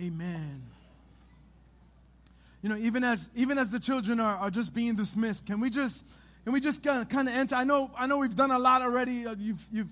[0.00, 0.62] Amen.
[2.62, 5.70] You know, even as even as the children are, are just being dismissed, can we
[5.70, 6.04] just
[6.44, 7.54] can we just kind of, enter?
[7.54, 9.26] I know I know we've done a lot already.
[9.26, 9.88] Uh, you've you've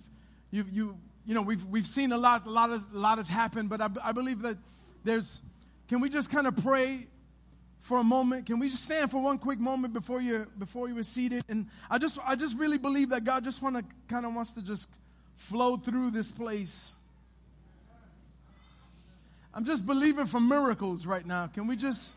[0.51, 0.97] you've you
[1.27, 3.81] you know we've we've seen a lot a lot of, a lot has happened, but
[3.81, 4.57] I, I believe that
[5.05, 5.43] there's.
[5.89, 7.07] Can we just kind of pray
[7.83, 8.47] for a moment?
[8.47, 11.45] Can we just stand for one quick moment before you before you were seated?
[11.49, 14.53] And I just I just really believe that God just want to kind of wants
[14.55, 14.89] to just
[15.37, 16.95] flow through this place.
[19.55, 21.47] I'm just believing for miracles right now.
[21.49, 22.17] Can we just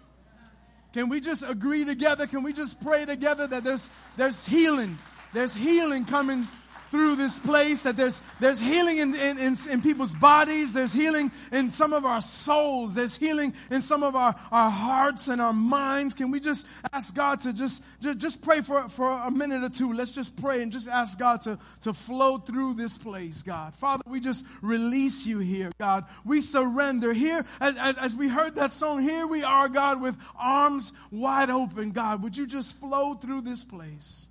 [0.94, 2.26] can we just agree together?
[2.28, 4.98] Can we just pray together that there's there's healing.
[5.34, 6.48] There's healing coming
[6.96, 11.30] through this place, that there's, there's healing in, in, in, in, people's bodies, there's healing
[11.52, 15.52] in some of our souls, there's healing in some of our, our hearts and our
[15.52, 16.14] minds.
[16.14, 19.68] Can we just ask God to just, just, just pray for, for a minute or
[19.68, 19.92] two?
[19.92, 23.76] Let's just pray and just ask God to, to flow through this place, God.
[23.76, 26.06] Father, we just release you here, God.
[26.24, 27.12] We surrender.
[27.12, 31.50] Here, as, as, as we heard that song, here we are, God, with arms wide
[31.50, 32.24] open, God.
[32.24, 34.28] Would you just flow through this place?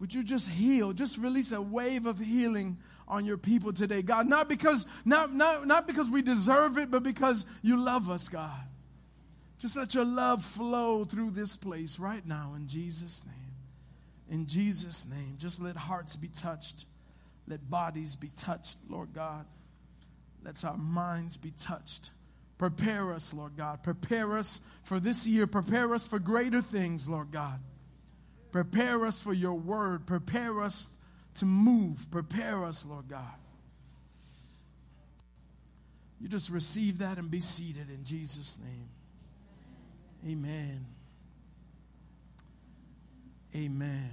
[0.00, 0.92] Would you just heal?
[0.92, 4.26] Just release a wave of healing on your people today, God.
[4.26, 8.62] Not because, not, not, not because we deserve it, but because you love us, God.
[9.58, 14.40] Just let your love flow through this place right now in Jesus' name.
[14.40, 15.36] In Jesus' name.
[15.38, 16.86] Just let hearts be touched.
[17.46, 19.44] Let bodies be touched, Lord God.
[20.42, 22.10] Let our minds be touched.
[22.56, 23.82] Prepare us, Lord God.
[23.82, 25.46] Prepare us for this year.
[25.46, 27.58] Prepare us for greater things, Lord God.
[28.52, 30.06] Prepare us for your word.
[30.06, 30.88] Prepare us
[31.36, 32.10] to move.
[32.10, 33.24] Prepare us, Lord God.
[36.20, 38.88] You just receive that and be seated in Jesus' name.
[40.30, 40.86] Amen.
[43.54, 44.10] Amen.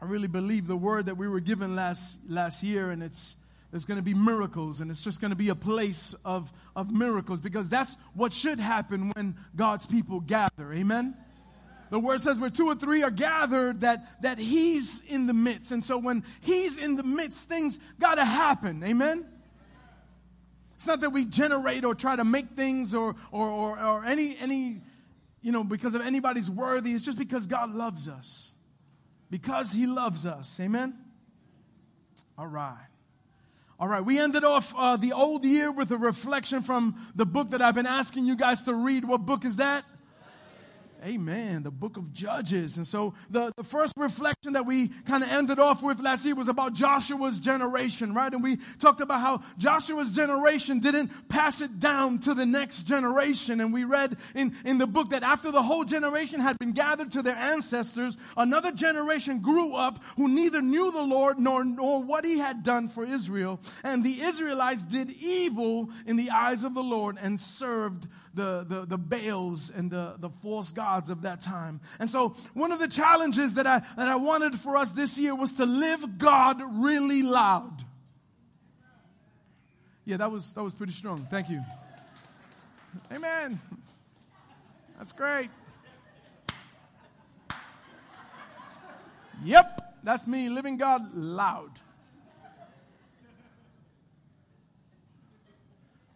[0.00, 3.36] I really believe the word that we were given last, last year, and it's
[3.72, 6.92] there's going to be miracles, and it's just going to be a place of, of
[6.92, 10.72] miracles because that's what should happen when God's people gather.
[10.74, 11.16] Amen?
[11.88, 15.72] The word says where two or three are gathered, that, that He's in the midst.
[15.72, 18.84] And so when He's in the midst, things got to happen.
[18.84, 19.26] Amen?
[20.74, 24.36] It's not that we generate or try to make things or, or, or, or any,
[24.36, 24.82] any,
[25.40, 26.92] you know, because of anybody's worthy.
[26.92, 28.52] It's just because God loves us.
[29.30, 30.60] Because He loves us.
[30.60, 30.94] Amen?
[32.36, 32.91] All right.
[33.82, 37.50] All right, we ended off uh, the old year with a reflection from the book
[37.50, 39.04] that I've been asking you guys to read.
[39.04, 39.84] What book is that?
[41.04, 41.64] Amen.
[41.64, 42.76] The book of Judges.
[42.76, 46.36] And so the, the first reflection that we kind of ended off with last year
[46.36, 48.32] was about Joshua's generation, right?
[48.32, 53.60] And we talked about how Joshua's generation didn't pass it down to the next generation.
[53.60, 57.10] And we read in, in the book that after the whole generation had been gathered
[57.12, 62.24] to their ancestors, another generation grew up who neither knew the Lord nor, nor what
[62.24, 63.60] he had done for Israel.
[63.82, 68.86] And the Israelites did evil in the eyes of the Lord and served the, the,
[68.86, 71.80] the Baals and the, the false gods of that time.
[71.98, 75.34] And so one of the challenges that I, that I wanted for us this year
[75.34, 77.84] was to live God really loud.
[80.04, 81.26] Yeah, that was, that was pretty strong.
[81.30, 81.62] Thank you.
[83.12, 83.60] Amen.
[84.98, 85.48] That's great.
[89.44, 91.70] Yep, that's me living God loud.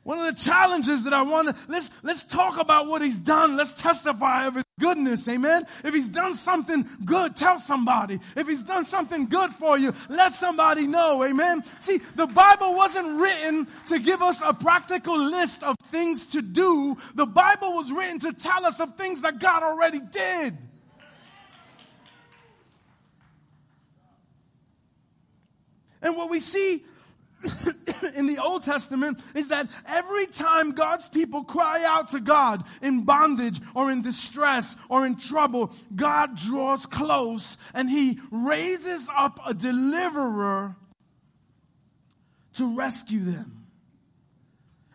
[0.06, 3.56] One of the challenges that I want to, let's, let's talk about what he's done.
[3.56, 5.26] Let's testify of his goodness.
[5.26, 5.64] Amen.
[5.82, 8.20] If he's done something good, tell somebody.
[8.36, 11.24] If he's done something good for you, let somebody know.
[11.24, 11.64] Amen.
[11.80, 16.96] See, the Bible wasn't written to give us a practical list of things to do.
[17.16, 20.56] The Bible was written to tell us of things that God already did.
[26.00, 26.84] And what we see
[28.14, 33.04] in the Old Testament is that every time God's people cry out to God in
[33.04, 39.54] bondage or in distress or in trouble, God draws close and he raises up a
[39.54, 40.76] deliverer
[42.54, 43.66] to rescue them.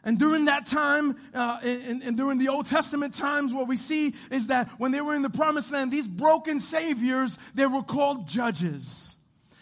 [0.04, 4.16] And during that time, uh, and, and, during the Old Testament times, what we see
[4.32, 8.28] is that when they were in the promised land, these broken saviors, they were called
[8.28, 9.16] judges.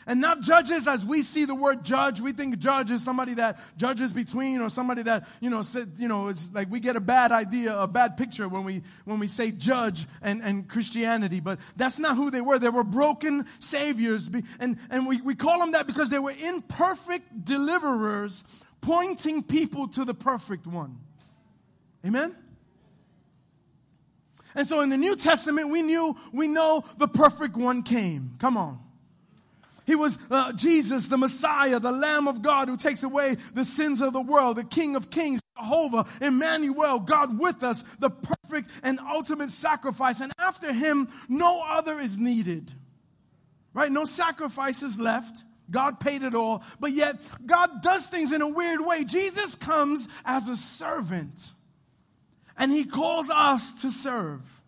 [0.09, 2.19] And not judges as we see the word judge.
[2.19, 6.07] We think judge is somebody that judges between or somebody that, you know, sit, you
[6.07, 9.27] know, it's like we get a bad idea, a bad picture when we, when we
[9.27, 11.41] say judge and, and Christianity.
[11.41, 12.57] But that's not who they were.
[12.57, 14.31] They were broken saviors.
[14.59, 18.43] And, and we, we call them that because they were imperfect deliverers
[18.81, 20.97] pointing people to the perfect one.
[22.03, 22.35] Amen?
[24.55, 28.31] And so in the New Testament, we knew, we know the perfect one came.
[28.39, 28.88] Come on.
[29.89, 34.01] He was uh, Jesus, the Messiah, the Lamb of God who takes away the sins
[34.01, 38.99] of the world, the King of Kings, Jehovah, Emmanuel, God with us, the perfect and
[38.99, 40.19] ultimate sacrifice.
[40.21, 42.71] And after him, no other is needed.
[43.73, 43.91] Right?
[43.91, 45.43] No sacrifices left.
[45.71, 46.61] God paid it all.
[46.79, 49.05] But yet, God does things in a weird way.
[49.05, 51.53] Jesus comes as a servant,
[52.55, 54.58] and he calls us to serve.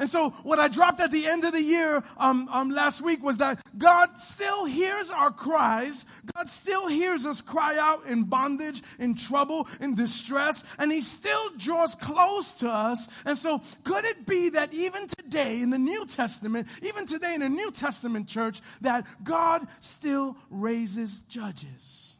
[0.00, 3.22] And so, what I dropped at the end of the year um, um, last week
[3.22, 6.06] was that God still hears our cries.
[6.34, 11.50] God still hears us cry out in bondage, in trouble, in distress, and He still
[11.58, 13.10] draws close to us.
[13.26, 17.40] And so, could it be that even today in the New Testament, even today in
[17.40, 22.16] the New Testament church, that God still raises judges?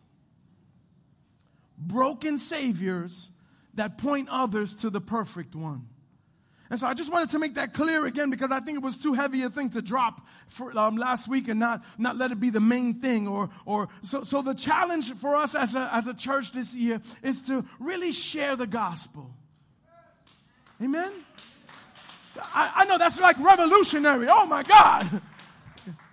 [1.78, 3.30] Broken saviors
[3.72, 5.88] that point others to the perfect one.
[6.70, 8.96] And so I just wanted to make that clear again because I think it was
[8.96, 12.38] too heavy a thing to drop for, um, last week and not, not let it
[12.38, 13.26] be the main thing.
[13.26, 17.00] Or, or so, so the challenge for us as a, as a church this year
[17.24, 19.34] is to really share the gospel.
[20.80, 21.12] Amen?
[22.54, 24.28] I, I know that's like revolutionary.
[24.30, 25.22] Oh my God.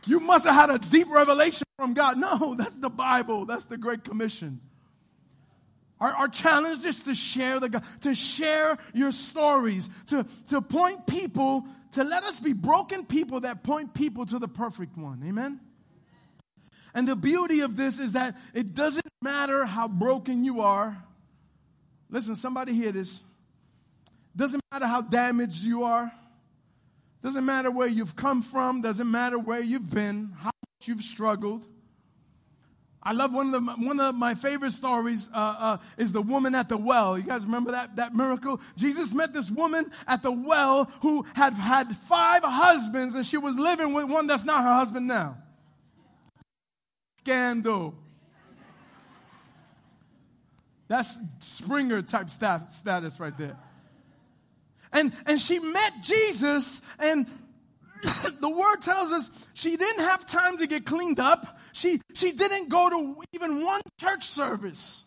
[0.08, 2.18] You must have had a deep revelation from God.
[2.18, 3.46] No, that's the Bible.
[3.46, 4.62] That's the Great Commission.
[6.00, 11.66] Our, our challenge is to share the to share your stories, to, to point people,
[11.94, 15.24] to let us be broken people that point people to the perfect one.
[15.26, 15.60] Amen?
[16.94, 20.98] And the beauty of this is that it doesn't matter how broken you are.
[22.10, 23.24] Listen, somebody hear this.
[24.36, 26.12] Doesn't matter how damaged you are.
[27.24, 28.82] Doesn't matter where you've come from.
[28.82, 31.66] Doesn't matter where you've been, how much you've struggled.
[33.04, 36.56] I love one of the, one of my favorite stories uh, uh, is the woman
[36.56, 37.18] at the well.
[37.18, 38.60] You guys remember that that miracle?
[38.76, 43.58] Jesus met this woman at the well who had had five husbands, and she was
[43.58, 45.38] living with one that's not her husband now.
[47.20, 47.94] Scandal.
[50.88, 53.58] That's Springer type status right there.
[54.92, 57.28] And and she met Jesus, and
[58.42, 61.58] the word tells us she didn't have time to get cleaned up.
[61.74, 65.06] She, she didn't go to even one church service.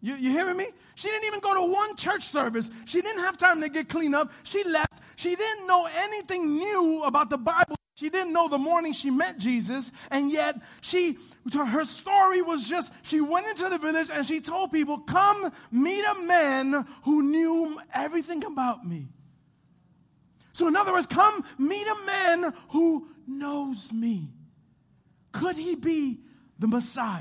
[0.00, 0.66] You, you hearing me?
[0.94, 2.70] She didn't even go to one church service.
[2.84, 4.30] She didn't have time to get cleaned up.
[4.44, 5.02] She left.
[5.16, 7.76] She didn't know anything new about the Bible.
[7.96, 9.90] She didn't know the morning she met Jesus.
[10.10, 11.16] And yet she,
[11.52, 16.04] her story was just, she went into the village and she told people, come meet
[16.04, 19.08] a man who knew everything about me.
[20.56, 24.30] So, in other words, come meet a man who knows me.
[25.30, 26.20] Could he be
[26.58, 27.20] the Messiah?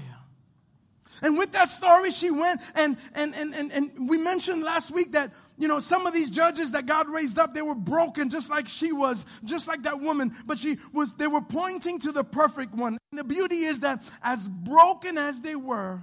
[1.22, 5.12] And with that story, she went and, and, and, and, and we mentioned last week
[5.12, 8.50] that, you know, some of these judges that God raised up, they were broken just
[8.50, 12.24] like she was, just like that woman, but she was, they were pointing to the
[12.24, 12.98] perfect one.
[13.12, 16.02] And the beauty is that as broken as they were,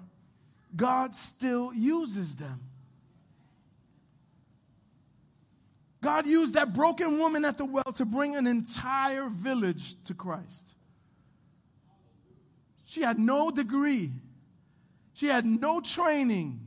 [0.76, 2.60] God still uses them.
[6.02, 10.74] God used that broken woman at the well to bring an entire village to Christ.
[12.84, 14.10] She had no degree.
[15.14, 16.66] She had no training.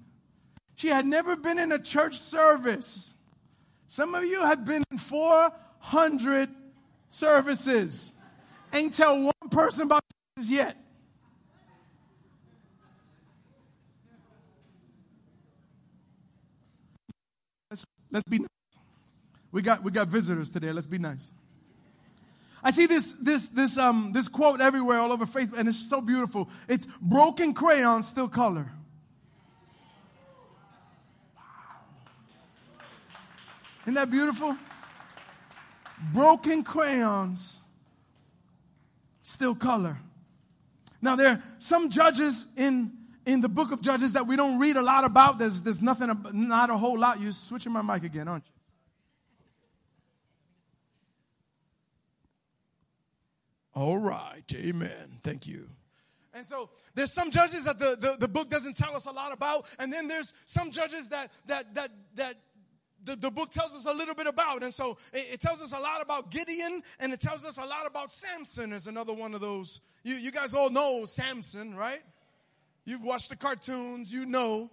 [0.75, 3.15] She had never been in a church service.
[3.87, 6.49] Some of you have been in 400
[7.09, 8.13] services.
[8.71, 10.01] Ain't tell one person about
[10.37, 10.77] this yet.
[17.69, 18.45] Let's, let's be
[19.55, 20.73] we got, we got visitors today.
[20.73, 21.31] Let's be nice.
[22.61, 26.01] I see this, this, this, um, this quote everywhere all over Facebook, and it's so
[26.01, 26.49] beautiful.
[26.67, 28.69] It's broken crayon, still color.
[31.37, 31.41] Wow.
[33.83, 34.57] Isn't that beautiful?
[36.13, 37.61] Broken crayons,
[39.21, 39.97] still color.
[41.01, 42.91] Now, there are some judges in,
[43.25, 45.39] in the book of Judges that we don't read a lot about.
[45.39, 47.21] There's, there's nothing, not a whole lot.
[47.21, 48.54] You're switching my mic again, aren't you?
[53.75, 54.43] All right.
[54.55, 55.19] Amen.
[55.21, 55.69] Thank you.
[56.33, 59.31] And so there's some judges that the, the, the, book doesn't tell us a lot
[59.33, 62.35] about, and then there's some judges that that that that
[63.05, 64.63] the, the book tells us a little bit about.
[64.63, 67.65] And so it, it, tells us a lot about Gideon, and it tells us a
[67.65, 69.79] lot about Samson is another one of those.
[70.03, 72.01] You, you guys all know Samson, right?
[72.83, 74.69] You've watched the cartoons, you know.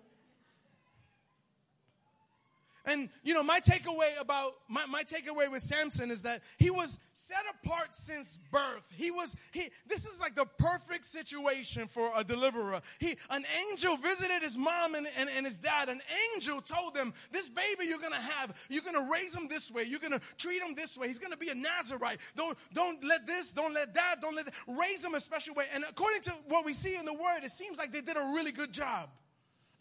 [2.84, 6.98] And you know, my takeaway about my, my takeaway with Samson is that he was
[7.12, 8.88] set apart since birth.
[8.96, 12.80] He was he this is like the perfect situation for a deliverer.
[12.98, 15.88] He an angel visited his mom and, and, and his dad.
[15.88, 16.00] An
[16.34, 20.00] angel told them, This baby you're gonna have, you're gonna raise him this way, you're
[20.00, 22.18] gonna treat him this way, he's gonna be a Nazarite.
[22.36, 24.54] Don't don't let this, don't let that, don't let that.
[24.66, 25.66] raise him a special way.
[25.72, 28.32] And according to what we see in the word, it seems like they did a
[28.34, 29.08] really good job.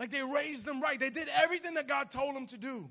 [0.01, 0.99] Like they raised them right.
[0.99, 2.89] They did everything that God told them to do.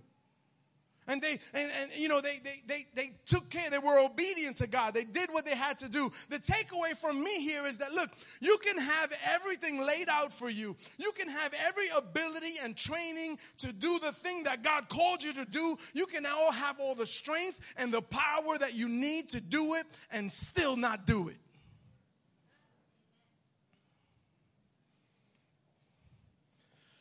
[1.08, 3.68] And they, and, and you know, they, they, they, they took care.
[3.68, 4.94] They were obedient to God.
[4.94, 6.12] They did what they had to do.
[6.28, 10.48] The takeaway from me here is that, look, you can have everything laid out for
[10.48, 10.76] you.
[10.98, 15.32] You can have every ability and training to do the thing that God called you
[15.32, 15.78] to do.
[15.92, 19.74] You can all have all the strength and the power that you need to do
[19.74, 21.38] it and still not do it.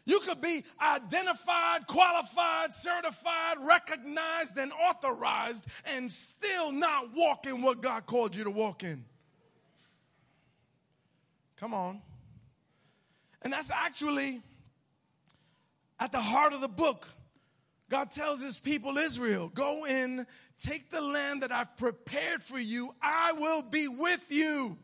[0.10, 7.80] You could be identified, qualified, certified, recognized, and authorized, and still not walk in what
[7.80, 9.06] God called you to walk in.
[11.58, 12.01] Come on.
[13.44, 14.42] And that's actually
[16.00, 17.08] at the heart of the book.
[17.88, 20.25] God tells his people, Israel, go in,
[20.58, 22.96] take the land that I've prepared for you.
[23.00, 24.75] I will be with you.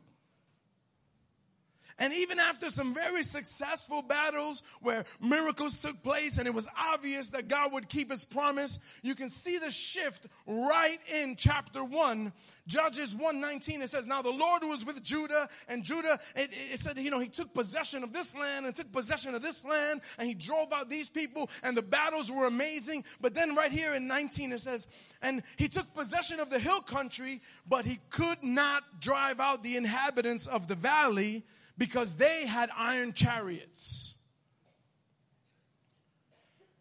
[1.97, 7.29] And even after some very successful battles where miracles took place and it was obvious
[7.29, 12.33] that God would keep his promise, you can see the shift right in chapter 1.
[12.67, 16.97] Judges 119, it says, Now the Lord was with Judah, and Judah, it, it said,
[16.97, 20.27] you know, he took possession of this land and took possession of this land, and
[20.27, 23.05] he drove out these people, and the battles were amazing.
[23.21, 24.87] But then right here in 19, it says,
[25.21, 29.77] And he took possession of the hill country, but he could not drive out the
[29.77, 31.45] inhabitants of the valley
[31.77, 34.15] because they had iron chariots.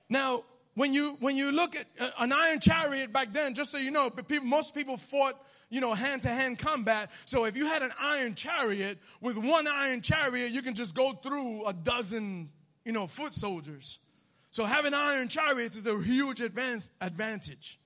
[0.09, 3.79] Now, when you when you look at uh, an iron chariot back then, just so
[3.79, 7.11] you know, people, most people fought you know hand to hand combat.
[7.25, 11.13] So if you had an iron chariot with one iron chariot, you can just go
[11.13, 12.51] through a dozen
[12.85, 13.99] you know foot soldiers.
[14.51, 17.81] So having iron chariots is a huge advance, advantage.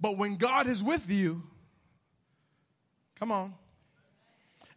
[0.00, 1.44] But when God is with you,
[3.16, 3.54] come on,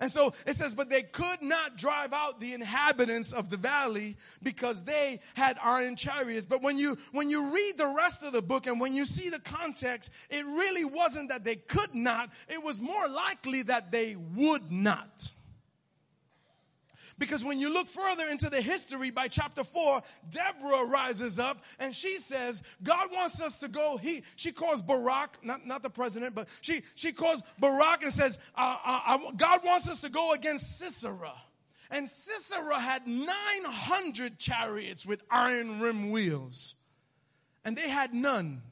[0.03, 4.17] and so it says, but they could not drive out the inhabitants of the valley
[4.41, 6.45] because they had iron chariots.
[6.45, 9.29] But when you, when you read the rest of the book and when you see
[9.29, 12.31] the context, it really wasn't that they could not.
[12.50, 15.31] It was more likely that they would not.
[17.24, 21.96] Because when you look further into the history by chapter 4, Deborah rises up and
[21.96, 23.96] she says, God wants us to go.
[23.96, 28.39] He, she calls Barak, not, not the president, but she, she calls Barak and says,
[28.56, 31.32] uh, uh, God wants us to go against Sisera.
[31.89, 36.75] And Sisera had 900 chariots with iron rim wheels,
[37.63, 38.63] and they had none.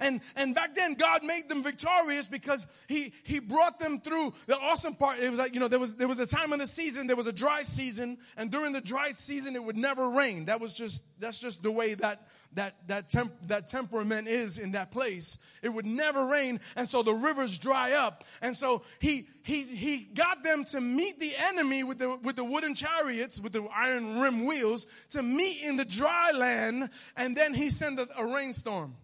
[0.00, 4.32] And, and back then, God made them victorious because he, he brought them through.
[4.46, 6.60] The awesome part, it was like, you know, there was, there was a time in
[6.60, 10.08] the season, there was a dry season, and during the dry season, it would never
[10.08, 10.44] rain.
[10.44, 14.72] That was just, that's just the way that, that, that, temp, that temperament is in
[14.72, 15.38] that place.
[15.62, 18.22] It would never rain, and so the rivers dry up.
[18.40, 22.44] And so he, he, he got them to meet the enemy with the, with the
[22.44, 27.52] wooden chariots, with the iron rim wheels, to meet in the dry land, and then
[27.52, 28.94] he sent a, a rainstorm.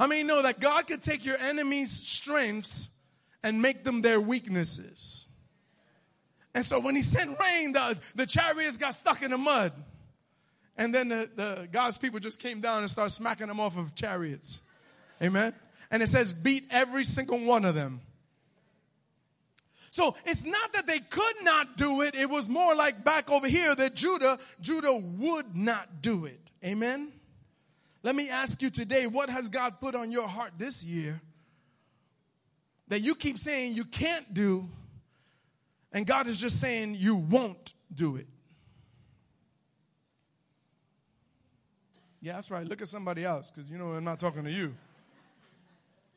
[0.00, 2.88] How many know that God could take your enemy's strengths
[3.42, 5.26] and make them their weaknesses?
[6.54, 9.74] And so when he sent rain, the, the chariots got stuck in the mud.
[10.78, 13.94] And then the, the God's people just came down and started smacking them off of
[13.94, 14.62] chariots.
[15.22, 15.52] Amen.
[15.90, 18.00] And it says, beat every single one of them.
[19.90, 22.14] So it's not that they could not do it.
[22.14, 26.40] It was more like back over here that Judah, Judah would not do it.
[26.64, 27.12] Amen.
[28.02, 31.20] Let me ask you today what has God put on your heart this year
[32.88, 34.68] that you keep saying you can't do,
[35.92, 38.26] and God is just saying you won't do it?
[42.22, 42.66] Yeah, that's right.
[42.66, 44.74] Look at somebody else because you know I'm not talking to you.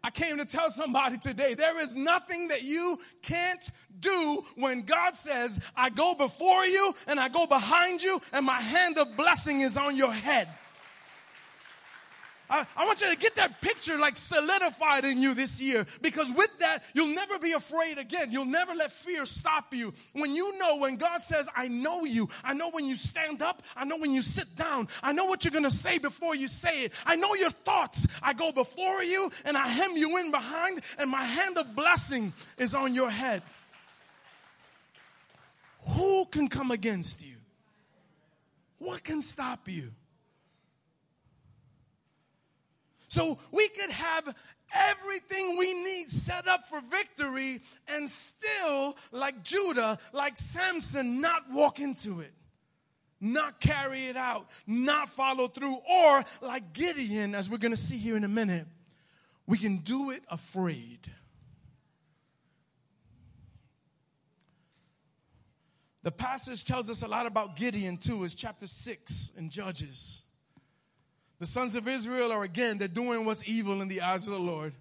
[0.06, 3.66] I came to tell somebody today there is nothing that you can't
[4.02, 8.60] do when God says, I go before you and I go behind you and my
[8.60, 10.50] hand of blessing is on your head.
[12.54, 16.32] I, I, want you to get that picture like solidified in you this year because
[16.32, 18.32] with that, you'll never be afraid again.
[18.32, 19.92] You'll never let fear stop you.
[20.12, 23.64] When you know, when God says, I know you, I know when you stand up,
[23.76, 26.48] I know when you sit down, I know what you're going to say before you
[26.48, 28.06] say it, I know your thoughts.
[28.22, 32.34] I go before you and I hem you in behind, and my hand of blessing
[32.60, 33.42] is on your head.
[35.96, 37.36] Who can come against you?
[38.78, 39.90] What can stop you?
[43.14, 44.36] So we could have
[44.74, 51.80] everything we need set up for victory and still, like Judah, like Samson, not walk
[51.80, 52.34] into it,
[53.22, 58.00] not carry it out, not follow through, or like Gideon, as we're going to see
[58.00, 58.66] here in a minute,
[59.46, 61.12] we can do it afraid.
[66.02, 70.24] The passage tells us a lot about Gideon too, is chapter 6 in Judges.
[71.40, 74.40] The sons of Israel are again, they're doing what's evil in the eyes of the
[74.40, 74.74] Lord.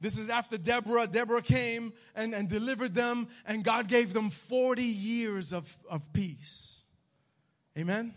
[0.00, 1.06] This is after Deborah.
[1.06, 6.84] Deborah came and, and delivered them, and God gave them 40 years of, of peace.
[7.76, 8.14] Amen?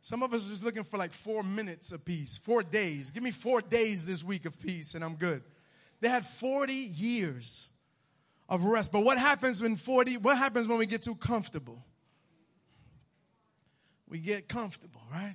[0.00, 3.10] Some of us are just looking for like four minutes of peace, four days.
[3.10, 5.42] Give me four days this week of peace, and I'm good.
[6.00, 7.70] They had 40 years
[8.48, 8.92] of rest.
[8.92, 11.82] But what happens when 40, what happens when we get too comfortable?
[14.08, 15.34] We get comfortable, right?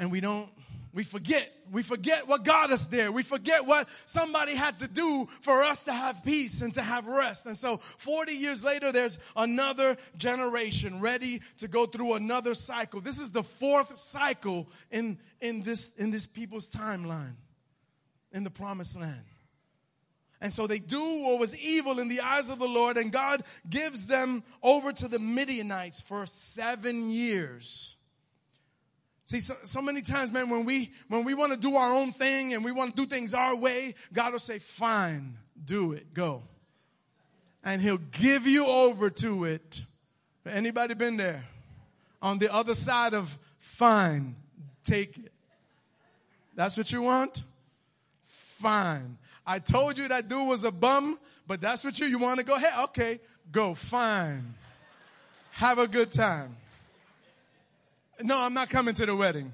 [0.00, 0.48] And we don't,
[0.92, 1.48] we forget.
[1.70, 3.12] We forget what got us there.
[3.12, 7.06] We forget what somebody had to do for us to have peace and to have
[7.06, 7.46] rest.
[7.46, 13.00] And so 40 years later, there's another generation ready to go through another cycle.
[13.00, 17.36] This is the fourth cycle in, in this, in this people's timeline
[18.32, 19.24] in the promised land.
[20.40, 23.44] And so they do what was evil in the eyes of the Lord, and God
[23.68, 27.96] gives them over to the Midianites for seven years.
[29.30, 32.10] See, so, so many times, man, when we when we want to do our own
[32.10, 36.12] thing and we want to do things our way, God will say, "Fine, do it,
[36.12, 36.42] go,"
[37.62, 39.82] and He'll give you over to it.
[40.44, 41.44] Anybody been there?
[42.20, 44.34] On the other side of fine,
[44.82, 45.32] take it.
[46.56, 47.44] That's what you want?
[48.26, 49.16] Fine.
[49.46, 52.44] I told you that dude was a bum, but that's what you, you want to
[52.44, 52.72] go ahead?
[52.86, 53.20] Okay,
[53.52, 54.54] go, fine.
[55.52, 56.56] Have a good time.
[58.22, 59.52] No, I'm not coming to the wedding.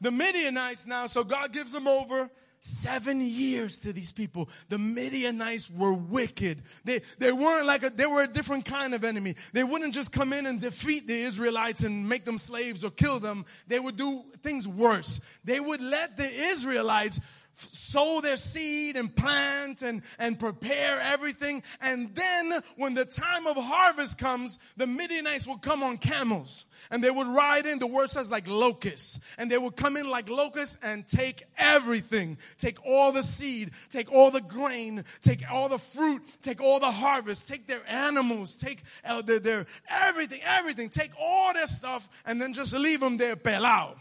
[0.00, 4.48] The Midianites now, so God gives them over seven years to these people.
[4.68, 6.62] The Midianites were wicked.
[6.84, 9.34] They, they weren't like a, they were a different kind of enemy.
[9.52, 13.18] They wouldn't just come in and defeat the Israelites and make them slaves or kill
[13.18, 13.46] them.
[13.66, 15.20] They would do things worse.
[15.44, 17.20] They would let the Israelites
[17.60, 21.62] sow their seed and plant and, and prepare everything.
[21.80, 27.04] And then when the time of harvest comes, the Midianites will come on camels and
[27.04, 30.28] they would ride in, the word says like locusts, and they would come in like
[30.28, 32.38] locusts and take everything.
[32.58, 36.90] Take all the seed, take all the grain, take all the fruit, take all the
[36.90, 42.40] harvest, take their animals, take uh, their, their everything, everything, take all their stuff and
[42.40, 43.94] then just leave them there pelao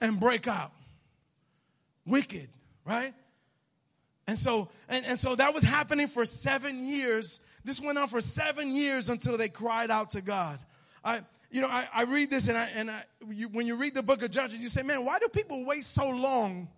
[0.00, 0.72] and break out
[2.10, 2.48] wicked,
[2.84, 3.14] right?
[4.26, 7.40] And so, and, and so that was happening for seven years.
[7.64, 10.58] This went on for seven years until they cried out to God.
[11.04, 13.94] I, you know, I, I read this and I, and I, you, when you read
[13.94, 16.68] the book of Judges, you say, man, why do people wait so long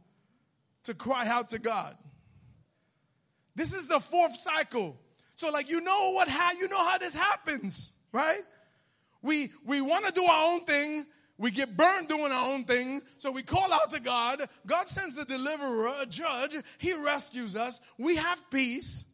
[0.85, 1.97] to cry out to God?
[3.55, 4.99] This is the fourth cycle.
[5.35, 8.41] So like, you know what, how, you know how this happens, right?
[9.21, 11.07] We, we want to do our own thing.
[11.43, 14.43] We get burned doing our own thing, so we call out to God.
[14.65, 16.57] God sends a deliverer, a judge.
[16.79, 17.81] He rescues us.
[17.99, 19.05] We have peace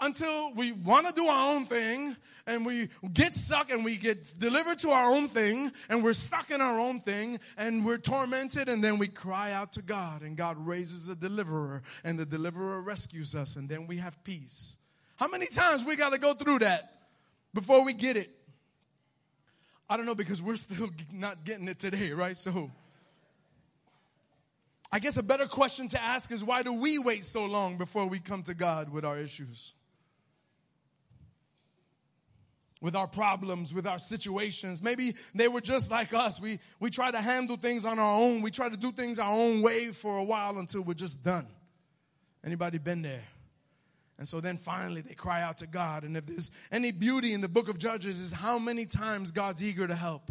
[0.00, 4.34] until we want to do our own thing and we get stuck and we get
[4.38, 8.70] delivered to our own thing and we're stuck in our own thing and we're tormented
[8.70, 12.80] and then we cry out to God and God raises a deliverer and the deliverer
[12.80, 14.78] rescues us and then we have peace.
[15.16, 16.90] How many times we got to go through that
[17.52, 18.30] before we get it?
[19.88, 22.36] I don't know because we're still not getting it today, right?
[22.36, 22.70] So
[24.90, 28.06] I guess a better question to ask is why do we wait so long before
[28.06, 29.74] we come to God with our issues?
[32.80, 34.82] With our problems, with our situations.
[34.82, 36.40] Maybe they were just like us.
[36.40, 38.40] We, we try to handle things on our own.
[38.40, 41.46] We try to do things our own way for a while until we're just done.
[42.44, 43.22] Anybody been there?
[44.18, 46.04] And so then finally they cry out to God.
[46.04, 49.62] And if there's any beauty in the book of Judges is how many times God's
[49.62, 50.30] eager to help.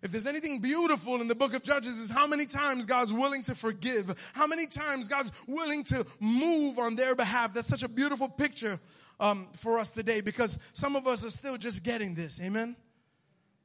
[0.00, 3.42] If there's anything beautiful in the book of Judges is how many times God's willing
[3.44, 7.52] to forgive, how many times God's willing to move on their behalf.
[7.52, 8.78] That's such a beautiful picture
[9.18, 12.40] um, for us today because some of us are still just getting this.
[12.40, 12.76] Amen.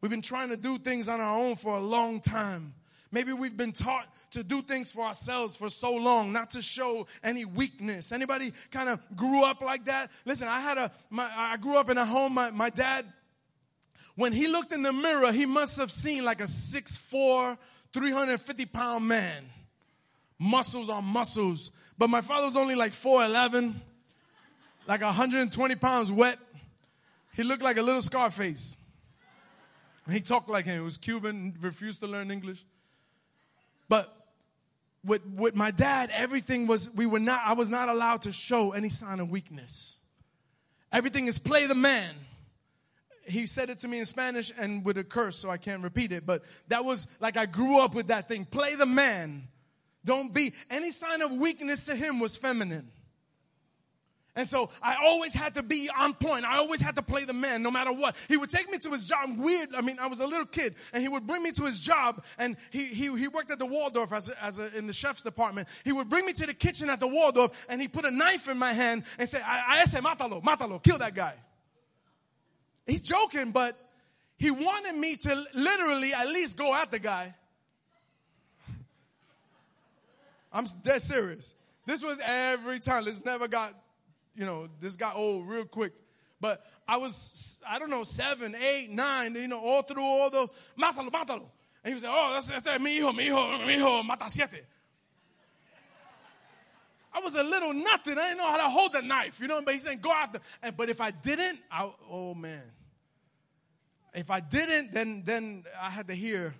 [0.01, 2.73] We've been trying to do things on our own for a long time.
[3.11, 7.07] Maybe we've been taught to do things for ourselves for so long, not to show
[7.23, 8.11] any weakness.
[8.11, 10.11] Anybody kind of grew up like that?
[10.25, 13.05] Listen, I had a, my, I grew up in a home, my, my dad,
[14.15, 17.57] when he looked in the mirror, he must have seen like a 6'4",
[17.93, 19.45] 350 pound man.
[20.37, 21.71] Muscles on muscles.
[21.97, 23.73] But my father was only like 4'11",
[24.87, 26.37] like 120 pounds wet.
[27.35, 28.77] He looked like a little Scarface.
[30.11, 30.75] He talked like him.
[30.75, 32.65] He was Cuban, refused to learn English.
[33.87, 34.13] But
[35.05, 38.71] with, with my dad, everything was, we were not, I was not allowed to show
[38.71, 39.97] any sign of weakness.
[40.91, 42.13] Everything is play the man.
[43.25, 46.11] He said it to me in Spanish and with a curse, so I can't repeat
[46.11, 46.25] it.
[46.25, 48.45] But that was like I grew up with that thing.
[48.45, 49.47] Play the man.
[50.05, 50.53] Don't be.
[50.69, 52.89] Any sign of weakness to him was feminine.
[54.35, 56.43] And so I always had to be on point.
[56.43, 58.15] I always had to play the man no matter what.
[58.27, 59.29] He would take me to his job.
[59.37, 59.75] Weird.
[59.75, 62.23] I mean, I was a little kid and he would bring me to his job
[62.39, 65.21] and he, he, he worked at the Waldorf as, a, as a, in the chef's
[65.21, 65.67] department.
[65.83, 68.47] He would bring me to the kitchen at the Waldorf and he put a knife
[68.47, 71.35] in my hand and say, I, I say, matalo, matalo, kill that guy.
[72.87, 73.77] He's joking, but
[74.37, 77.35] he wanted me to literally at least go at the guy.
[80.51, 81.53] I'm dead serious.
[81.85, 83.05] This was every time.
[83.05, 83.73] This never got
[84.35, 85.93] you know, this got old real quick.
[86.39, 90.47] But I was, I don't know, seven, eight, nine, you know, all through all the,
[90.77, 91.45] mátalo, mátalo.
[91.83, 94.65] And he was like, oh, that's, that's mi hijo, mi hijo, mi hijo, mata siete.
[97.13, 98.17] I was a little nothing.
[98.17, 99.61] I didn't know how to hold the knife, you know.
[99.61, 100.39] But he's saying, go after.
[100.63, 102.63] And but if I didn't, I, oh man.
[104.15, 106.55] If I didn't, then then I had to hear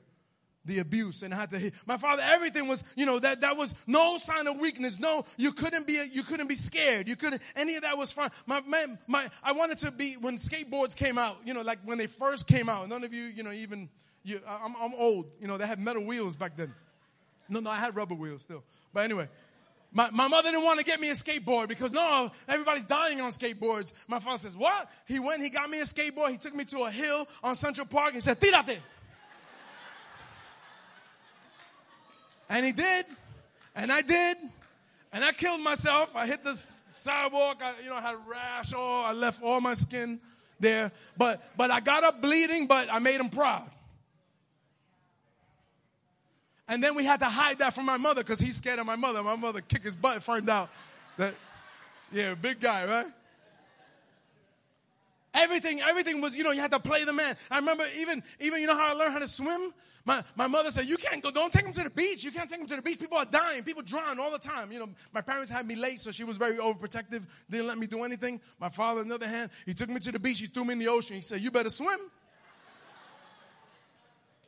[0.65, 3.57] the abuse and I had to hit my father everything was you know that that
[3.57, 7.41] was no sign of weakness no you couldn't be you couldn't be scared you couldn't
[7.55, 11.17] any of that was fine my man my I wanted to be when skateboards came
[11.17, 13.89] out you know like when they first came out none of you you know even
[14.23, 16.73] you I'm, I'm old you know they had metal wheels back then
[17.49, 19.27] no no I had rubber wheels still but anyway
[19.93, 23.29] my, my mother didn't want to get me a skateboard because no, everybody's dying on
[23.29, 23.93] skateboards.
[24.07, 24.89] My father says, what?
[25.07, 26.31] He went, he got me a skateboard.
[26.31, 28.79] He took me to a hill on Central Park and said, tírate.
[32.53, 33.05] And he did.
[33.75, 34.37] And I did.
[35.11, 36.15] And I killed myself.
[36.15, 36.53] I hit the
[36.93, 37.61] sidewalk.
[37.63, 38.73] I, you know, had a rash.
[38.75, 40.19] Oh, I left all my skin
[40.59, 40.91] there.
[41.17, 43.67] But, but I got up bleeding, but I made him proud.
[46.67, 48.95] And then we had to hide that from my mother because he's scared of my
[48.95, 49.23] mother.
[49.23, 50.69] My mother kicked his butt, find out
[51.17, 51.33] that,
[52.11, 53.07] yeah, big guy, right?
[55.33, 57.35] Everything, everything was, you know, you had to play the man.
[57.49, 59.73] I remember even, even, you know how I learned how to swim?
[60.05, 62.23] My, my mother said, you can't go, don't take them to the beach.
[62.23, 62.99] You can't take them to the beach.
[62.99, 63.63] People are dying.
[63.63, 64.71] People drown all the time.
[64.71, 67.25] You know, my parents had me late, so she was very overprotective.
[67.49, 68.41] Didn't let me do anything.
[68.59, 70.39] My father, on the other hand, he took me to the beach.
[70.39, 71.15] He threw me in the ocean.
[71.15, 71.99] He said, you better swim.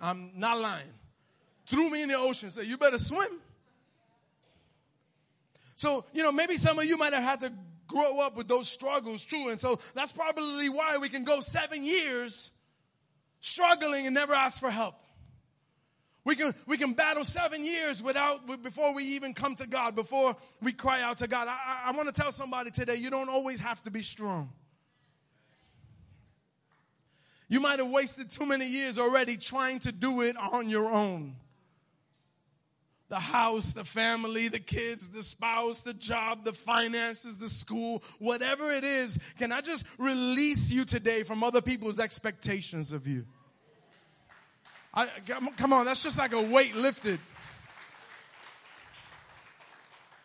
[0.02, 0.84] I'm not lying.
[1.68, 2.52] Threw me in the ocean.
[2.52, 3.40] Said, you better swim.
[5.78, 7.54] So, you know, maybe some of you might have had to
[7.88, 9.48] grow up with those struggles too.
[9.50, 12.52] And so that's probably why we can go seven years
[13.40, 14.96] struggling and never ask for help.
[16.24, 20.36] We can, we can battle seven years without, before we even come to God, before
[20.60, 21.48] we cry out to God.
[21.48, 24.50] I, I, want to tell somebody today, you don't always have to be strong.
[27.48, 31.36] You might have wasted too many years already trying to do it on your own.
[33.08, 38.72] The house, the family, the kids, the spouse, the job, the finances, the school, whatever
[38.72, 43.26] it is, can I just release you today from other people's expectations of you?
[44.92, 45.08] I,
[45.58, 47.20] come on, that's just like a weight lifted.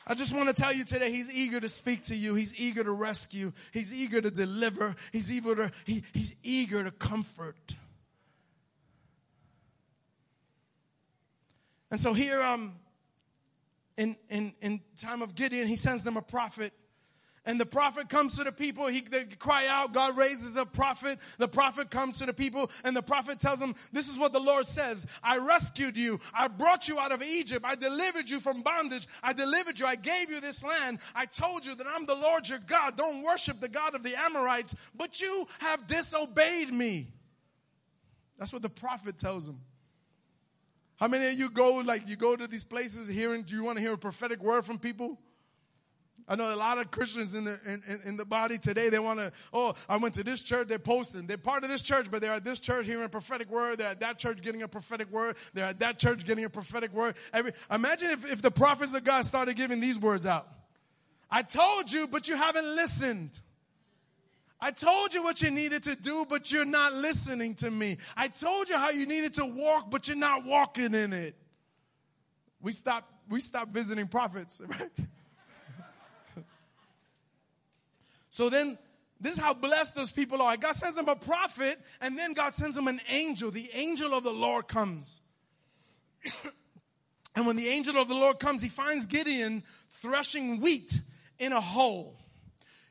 [0.07, 2.35] I just want to tell you today, he's eager to speak to you.
[2.35, 3.53] He's eager to rescue.
[3.73, 4.97] He's eager to deliver.
[5.13, 7.77] He's eager to, he, he's eager to comfort.
[11.91, 12.75] And so here, um,
[13.97, 16.73] in, in, in time of Gideon, he sends them a prophet
[17.47, 18.87] and the prophet comes to the people.
[18.87, 19.95] He, they cry out.
[19.95, 21.19] God raises a prophet.
[21.39, 24.41] The prophet comes to the people and the prophet tells them, this is what the
[24.41, 25.07] Lord says.
[25.23, 26.21] I rescued you.
[26.35, 27.65] I brought you out of Egypt.
[27.67, 29.09] I delivered you from bondage.
[29.23, 29.87] I delivered you.
[29.87, 30.99] I gave you this land.
[31.15, 32.97] I told you that I'm the Lord your God.
[32.97, 37.09] Don't worship the God of the Amorites, but you have disobeyed me.
[38.39, 39.61] That's what the prophet tells them.
[41.01, 43.79] How many of you go, like, you go to these places hearing, do you want
[43.79, 45.19] to hear a prophetic word from people?
[46.29, 48.89] I know a lot of Christians in the in, in the body today.
[48.89, 49.33] They want to.
[49.53, 50.69] Oh, I went to this church.
[50.69, 51.27] They're posting.
[51.27, 53.79] They're part of this church, but they're at this church hearing a prophetic word.
[53.79, 55.35] They're at that church getting a prophetic word.
[55.55, 57.17] They're at that church getting a prophetic word.
[57.33, 60.47] Every, imagine if, if the prophets of God started giving these words out.
[61.29, 63.41] I told you, but you haven't listened.
[64.63, 67.97] I told you what you needed to do, but you're not listening to me.
[68.17, 71.35] I told you how you needed to walk, but you're not walking in it.
[72.61, 73.09] We stop.
[73.29, 74.91] We stop visiting prophets, right?
[78.29, 78.77] So then,
[79.21, 80.57] this is how blessed those people are.
[80.57, 83.51] God sends them a prophet, and then God sends them an angel.
[83.51, 85.21] The angel of the Lord comes.
[87.37, 91.01] and when the angel of the Lord comes, he finds Gideon threshing wheat
[91.39, 92.17] in a hole.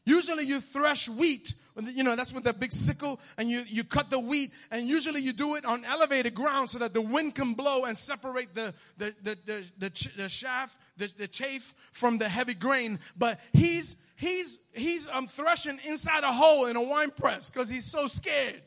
[0.06, 1.54] Usually, you thresh wheat
[1.88, 5.22] you know, that's with that big sickle and you, you cut the wheat and usually
[5.22, 8.74] you do it on elevated ground so that the wind can blow and separate the,
[8.98, 13.00] the, the, the, the, the chaff, the, the chaff from the heavy grain.
[13.18, 17.86] But he's, he's, he's um, threshing inside a hole in a wine press because he's
[17.86, 18.62] so scared.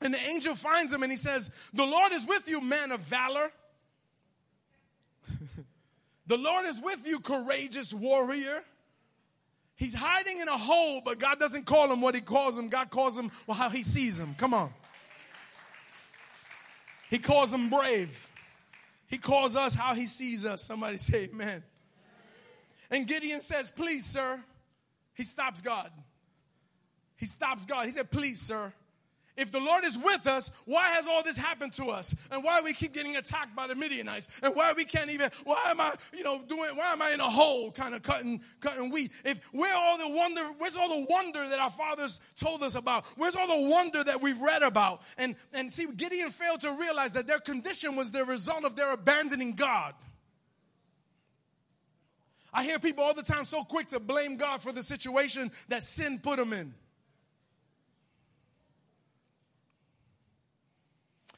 [0.00, 3.00] And the angel finds him and he says, the Lord is with you, man of
[3.00, 3.50] valor.
[6.26, 8.62] the Lord is with you, courageous warrior.
[9.80, 12.68] He's hiding in a hole, but God doesn't call him what he calls him.
[12.68, 14.34] God calls him well, how he sees him.
[14.36, 14.70] Come on.
[17.08, 18.28] He calls him brave.
[19.06, 20.62] He calls us how he sees us.
[20.62, 21.62] Somebody say amen.
[22.90, 24.44] And Gideon says, please, sir.
[25.14, 25.90] He stops God.
[27.16, 27.86] He stops God.
[27.86, 28.74] He said, please, sir.
[29.40, 32.14] If the Lord is with us, why has all this happened to us?
[32.30, 34.28] And why we keep getting attacked by the Midianites?
[34.42, 37.20] And why we can't even, why am I, you know, doing, why am I in
[37.20, 39.12] a hole kind of cutting, cutting wheat?
[39.24, 43.06] If where all the wonder, where's all the wonder that our fathers told us about?
[43.16, 45.00] Where's all the wonder that we've read about?
[45.16, 48.92] And, and see, Gideon failed to realize that their condition was the result of their
[48.92, 49.94] abandoning God.
[52.52, 55.82] I hear people all the time so quick to blame God for the situation that
[55.82, 56.74] sin put them in.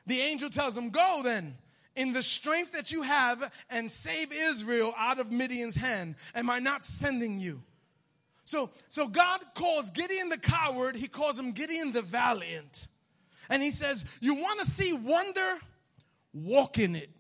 [0.07, 1.57] The angel tells him, Go then
[1.95, 6.17] in the strength that you have and save Israel out of Midian's hand.
[6.35, 7.63] Am I not sending you?
[8.45, 12.89] So, so God calls Gideon the coward, he calls him Gideon the valiant.
[13.49, 15.59] And he says, You want to see wonder?
[16.33, 17.11] Walk in it.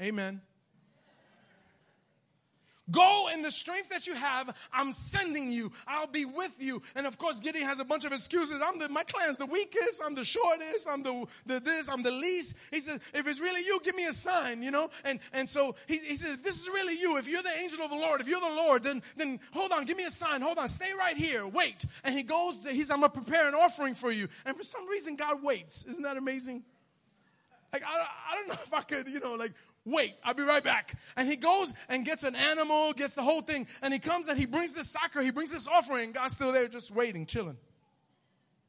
[0.00, 0.42] Amen.
[2.90, 4.54] Go in the strength that you have.
[4.72, 5.70] I'm sending you.
[5.86, 6.82] I'll be with you.
[6.96, 8.60] And of course, Gideon has a bunch of excuses.
[8.60, 10.02] I'm the, my clan's the weakest.
[10.04, 10.88] I'm the shortest.
[10.90, 11.88] I'm the, the this.
[11.88, 12.56] I'm the least.
[12.72, 14.90] He says, if it's really you, give me a sign, you know?
[15.04, 17.18] And, and so he, he says, this is really you.
[17.18, 19.84] If you're the angel of the Lord, if you're the Lord, then, then hold on,
[19.84, 20.40] give me a sign.
[20.40, 20.66] Hold on.
[20.66, 21.46] Stay right here.
[21.46, 21.84] Wait.
[22.02, 24.26] And he goes, he says, I'm going to prepare an offering for you.
[24.44, 25.84] And for some reason, God waits.
[25.84, 26.64] Isn't that amazing?
[27.72, 29.52] Like, I, I don't know if I could, you know, like,
[29.84, 30.94] Wait, I'll be right back.
[31.16, 34.38] And he goes and gets an animal, gets the whole thing, and he comes and
[34.38, 36.12] he brings this sacrifice, he brings this offering.
[36.12, 37.56] God's still there just waiting, chilling.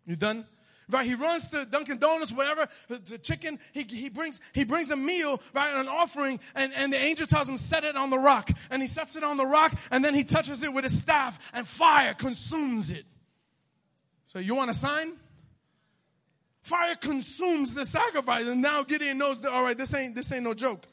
[0.06, 0.46] You done?
[0.90, 4.98] Right, he runs to Dunkin' Donuts, whatever, the chicken, he, he brings, he brings a
[4.98, 8.50] meal, right, an offering, and, and the angel tells him, set it on the rock.
[8.70, 11.52] And he sets it on the rock, and then he touches it with his staff,
[11.54, 13.06] and fire consumes it.
[14.26, 15.14] So you want a sign?
[16.64, 20.44] Fire consumes the sacrifice, and now Gideon knows that, all right, this ain't, this ain't
[20.44, 20.86] no joke.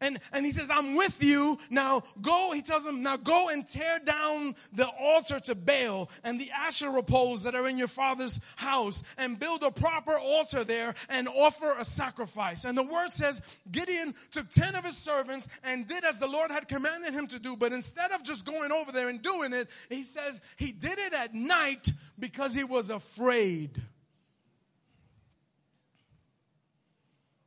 [0.00, 1.58] And, and he says, I'm with you.
[1.70, 6.38] Now go, he tells him, now go and tear down the altar to Baal and
[6.38, 10.94] the Asherah poles that are in your father's house and build a proper altar there
[11.08, 12.66] and offer a sacrifice.
[12.66, 13.40] And the word says,
[13.72, 17.38] Gideon took 10 of his servants and did as the Lord had commanded him to
[17.38, 17.56] do.
[17.56, 21.14] But instead of just going over there and doing it, he says he did it
[21.14, 23.80] at night because he was afraid.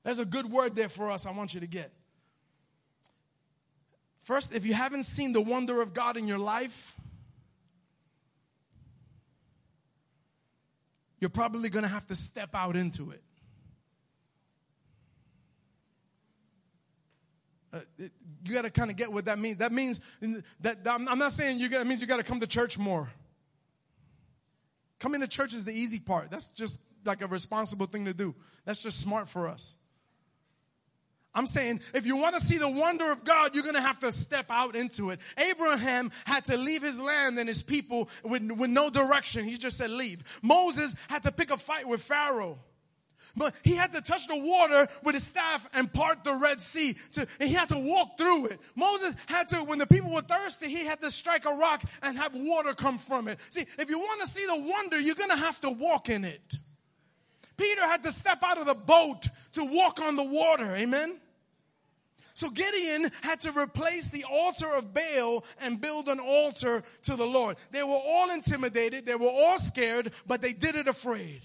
[0.03, 1.93] There's a good word there for us I want you to get.
[4.29, 6.95] First, if you haven't seen the wonder of God in your life,
[11.19, 13.23] you're probably going to have to step out into it.
[17.73, 18.11] Uh, it
[18.45, 19.57] you got to kind of get what that means.
[19.57, 19.99] That means
[20.59, 23.09] that I'm not saying you got, it means you got to come to church more.
[24.99, 26.29] Coming to church is the easy part.
[26.29, 28.35] That's just like a responsible thing to do.
[28.63, 29.75] That's just smart for us.
[31.39, 33.99] I'm saying if you want to see the wonder of God, you're going to have
[33.99, 35.21] to step out into it.
[35.38, 39.45] Abraham had to leave his land and his people with, with no direction.
[39.45, 40.21] He just said leave.
[40.41, 42.60] Moses had to pick a fight with Pharaoh.
[43.38, 46.97] But he had to touch the water with his staff and part the Red Sea.
[47.13, 48.60] To, and he had to walk through it.
[48.75, 52.17] Moses had to, when the people were thirsty, he had to strike a rock and
[52.17, 53.39] have water come from it.
[53.49, 56.25] See, if you want to see the wonder, you're going to have to walk in
[56.25, 56.58] it.
[57.56, 60.75] Peter had to step out of the boat to walk on the water.
[60.75, 61.17] Amen.
[62.39, 67.25] So Gideon had to replace the altar of Baal and build an altar to the
[67.25, 67.58] Lord.
[67.71, 69.06] They were all intimidated.
[69.06, 71.41] They were all scared, but they did it afraid.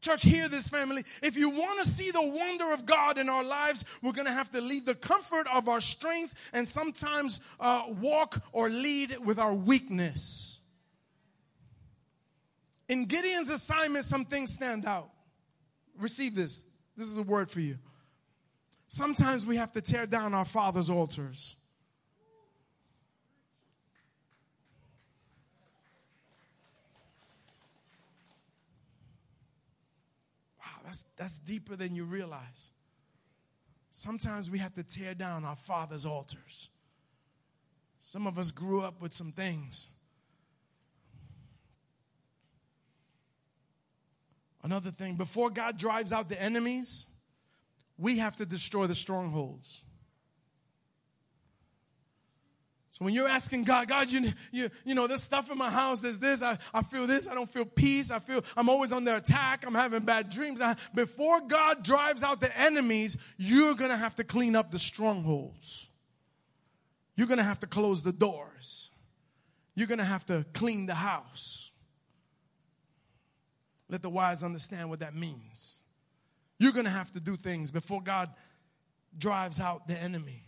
[0.00, 1.04] Church, hear this family.
[1.22, 4.32] If you want to see the wonder of God in our lives, we're going to
[4.32, 9.38] have to leave the comfort of our strength and sometimes uh, walk or lead with
[9.38, 10.58] our weakness.
[12.88, 15.10] In Gideon's assignment, some things stand out.
[16.00, 16.66] Receive this.
[16.96, 17.78] This is a word for you.
[18.94, 21.56] Sometimes we have to tear down our father's altars.
[30.60, 32.70] Wow, that's, that's deeper than you realize.
[33.90, 36.68] Sometimes we have to tear down our father's altars
[38.00, 39.88] Some of us grew up with some things.
[44.62, 47.06] Another thing, before God drives out the enemies,
[47.98, 49.84] we have to destroy the strongholds.
[52.94, 55.98] So when you're asking God, God, you, you, you know, there's stuff in my house,
[55.98, 59.16] there's this, I, I feel this, I don't feel peace, I feel I'm always under
[59.16, 60.62] attack, I'm having bad dreams.
[60.62, 65.90] I, before God drives out the enemies, you're gonna have to clean up the strongholds.
[67.16, 68.90] You're gonna have to close the doors.
[69.74, 71.72] You're gonna have to clean the house.
[73.88, 75.83] Let the wise understand what that means.
[76.64, 78.30] You're gonna have to do things before God
[79.18, 80.44] drives out the enemy.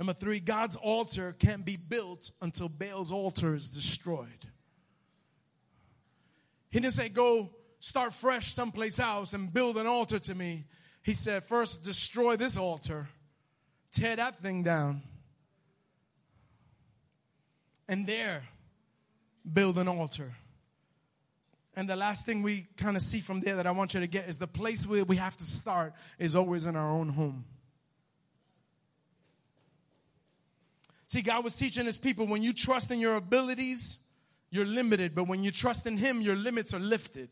[0.00, 4.48] Number three, God's altar can't be built until Baal's altar is destroyed.
[6.70, 10.64] He didn't say, go start fresh someplace else and build an altar to me.
[11.04, 13.06] He said, first destroy this altar,
[13.92, 15.02] tear that thing down,
[17.86, 18.42] and there
[19.54, 20.34] build an altar.
[21.78, 24.08] And the last thing we kind of see from there that I want you to
[24.08, 27.44] get is the place where we have to start is always in our own home.
[31.06, 34.00] See, God was teaching his people when you trust in your abilities,
[34.50, 37.28] you're limited, but when you trust in him, your limits are lifted.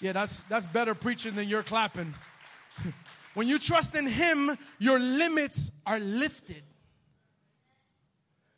[0.00, 2.12] Yeah, that's that's better preaching than you're clapping.
[3.34, 6.64] when you trust in him, your limits are lifted.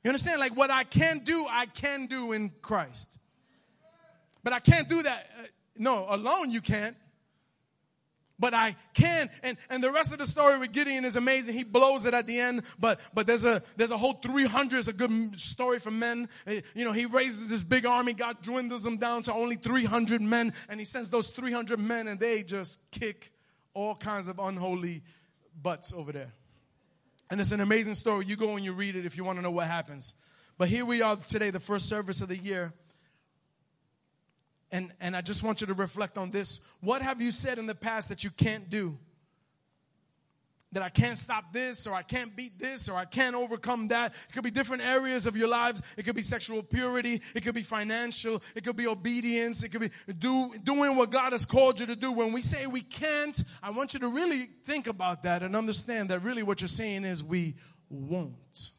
[0.09, 0.41] You understand?
[0.41, 3.19] Like what I can do, I can do in Christ.
[4.43, 5.27] But I can't do that.
[5.39, 5.43] Uh,
[5.77, 6.97] no, alone you can't
[8.39, 9.29] but I can.
[9.43, 11.57] And, and the rest of the story with Gideon is amazing.
[11.57, 14.89] He blows it at the end, but, but there's a, there's a whole 300 is
[14.89, 16.29] a good story for men.
[16.47, 18.13] Eh, you know, he raises this big army.
[18.13, 22.19] God dwindles them down to only 300 men and he sends those 300 men and
[22.19, 23.33] they just kick
[23.75, 25.03] all kinds of unholy
[25.61, 26.33] butts over there.
[27.31, 28.25] And it's an amazing story.
[28.27, 30.15] You go and you read it if you want to know what happens.
[30.57, 32.73] But here we are today, the first service of the year.
[34.71, 36.61] And, and I just want you to reflect on this.
[36.81, 38.99] What have you said in the past that you can't do?
[40.73, 44.13] That I can't stop this, or I can't beat this, or I can't overcome that.
[44.29, 45.81] It could be different areas of your lives.
[45.97, 47.23] It could be sexual purity.
[47.35, 48.43] It could be financial.
[48.55, 49.65] It could be obedience.
[49.65, 52.13] It could be do, doing what God has called you to do.
[52.13, 56.11] When we say we can't, I want you to really think about that and understand
[56.11, 57.57] that really what you're saying is we
[57.89, 58.73] won't.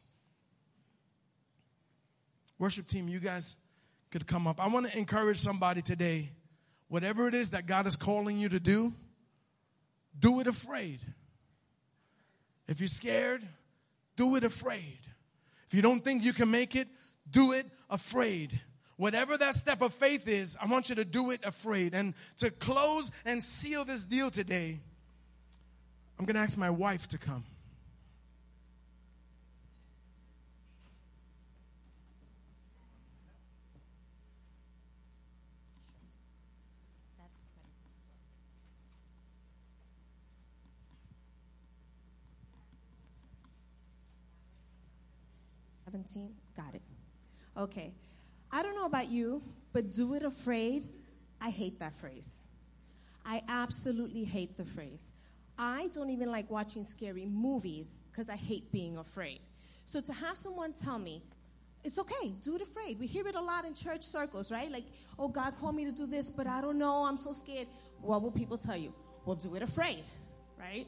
[2.56, 3.56] Worship team, you guys
[4.10, 4.60] could come up.
[4.60, 6.30] I want to encourage somebody today.
[6.86, 8.92] Whatever it is that God is calling you to do,
[10.16, 11.00] do it afraid.
[12.70, 13.42] If you're scared,
[14.16, 15.00] do it afraid.
[15.66, 16.86] If you don't think you can make it,
[17.28, 18.60] do it afraid.
[18.96, 21.94] Whatever that step of faith is, I want you to do it afraid.
[21.94, 24.78] And to close and seal this deal today,
[26.16, 27.44] I'm going to ask my wife to come.
[45.90, 46.32] 17?
[46.56, 46.82] Got it.
[47.56, 47.92] Okay.
[48.52, 50.86] I don't know about you, but do it afraid,
[51.40, 52.42] I hate that phrase.
[53.24, 55.12] I absolutely hate the phrase.
[55.58, 59.40] I don't even like watching scary movies because I hate being afraid.
[59.84, 61.22] So to have someone tell me,
[61.84, 62.98] it's okay, do it afraid.
[62.98, 64.70] We hear it a lot in church circles, right?
[64.70, 64.84] Like,
[65.18, 67.68] oh, God called me to do this, but I don't know, I'm so scared.
[68.00, 68.92] What will people tell you?
[69.24, 70.04] Well, do it afraid,
[70.58, 70.86] right?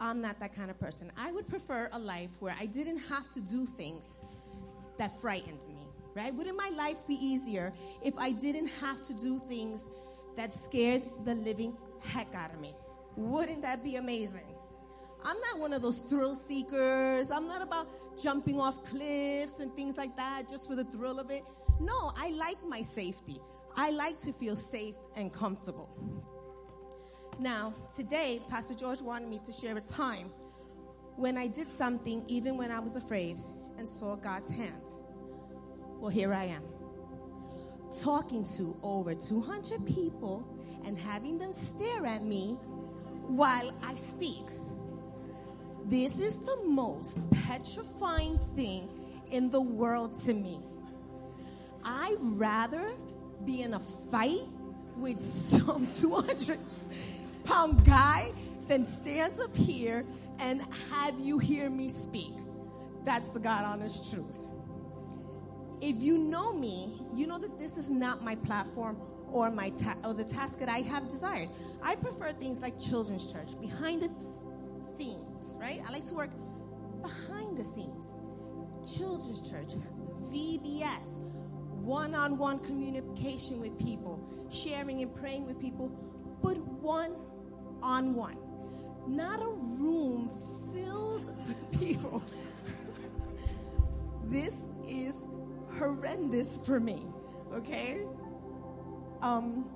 [0.00, 1.10] I'm not that kind of person.
[1.16, 4.18] I would prefer a life where I didn't have to do things
[4.98, 6.34] that frightened me, right?
[6.34, 9.88] Wouldn't my life be easier if I didn't have to do things
[10.36, 12.74] that scared the living heck out of me?
[13.16, 14.54] Wouldn't that be amazing?
[15.24, 17.30] I'm not one of those thrill seekers.
[17.30, 17.88] I'm not about
[18.20, 21.44] jumping off cliffs and things like that just for the thrill of it.
[21.80, 23.40] No, I like my safety.
[23.76, 25.88] I like to feel safe and comfortable.
[27.38, 30.30] Now, today, Pastor George wanted me to share a time
[31.16, 33.38] when I did something even when I was afraid
[33.76, 34.92] and saw God's hand.
[35.98, 36.62] Well, here I am,
[38.00, 40.46] talking to over 200 people
[40.84, 42.58] and having them stare at me
[43.26, 44.46] while I speak.
[45.86, 48.88] This is the most petrifying thing
[49.30, 50.60] in the world to me.
[51.84, 52.90] I'd rather
[53.44, 54.46] be in a fight
[54.96, 56.58] with some 200
[57.44, 58.30] pound guy
[58.66, 60.04] then stands up here
[60.38, 62.32] and have you hear me speak.
[63.04, 64.42] That's the God honest truth.
[65.80, 68.96] If you know me, you know that this is not my platform
[69.30, 71.50] or my ta- or the task that I have desired.
[71.82, 74.08] I prefer things like children's church, behind the
[74.96, 75.82] scenes, right?
[75.86, 76.30] I like to work
[77.02, 78.12] behind the scenes.
[78.96, 79.74] Children's church,
[80.32, 81.18] VBS,
[81.82, 84.20] one on one communication with people,
[84.50, 85.88] sharing and praying with people,
[86.42, 87.16] but one
[87.84, 88.36] on one.
[89.06, 90.30] Not a room
[90.72, 92.22] filled with people.
[94.24, 95.26] this is
[95.78, 97.06] horrendous for me,
[97.52, 98.02] okay?
[99.20, 99.66] Um,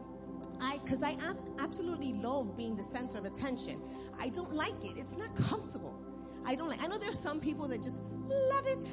[0.60, 3.80] I, because I ab- absolutely love being the center of attention.
[4.18, 4.96] I don't like it.
[4.96, 5.96] It's not comfortable.
[6.44, 6.82] I don't like.
[6.82, 8.88] I know there's some people that just love it,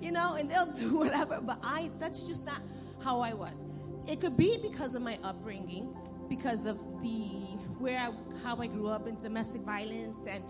[0.00, 1.40] you know, and they'll do whatever.
[1.42, 2.60] But I, that's just not
[3.02, 3.64] how I was.
[4.06, 5.94] It could be because of my upbringing,
[6.28, 8.10] because of the where I,
[8.42, 10.42] how I grew up in domestic violence and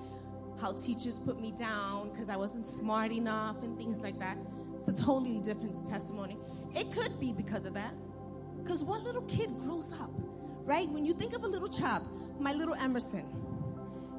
[0.61, 4.39] how teachers put me down because I wasn't smart enough and things like that.
[4.79, 6.37] It's a totally different testimony.
[6.75, 7.95] It could be because of that.
[8.63, 10.11] Because what little kid grows up,
[10.65, 10.89] right?
[10.89, 12.03] When you think of a little child,
[12.39, 13.25] my little Emerson,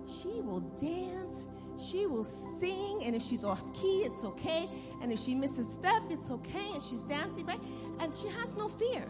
[0.07, 1.45] she will dance,
[1.79, 4.67] she will sing, and if she's off key, it's okay.
[5.01, 7.59] And if she misses step, it's okay, and she's dancing, right?
[7.99, 9.05] And she has no fear.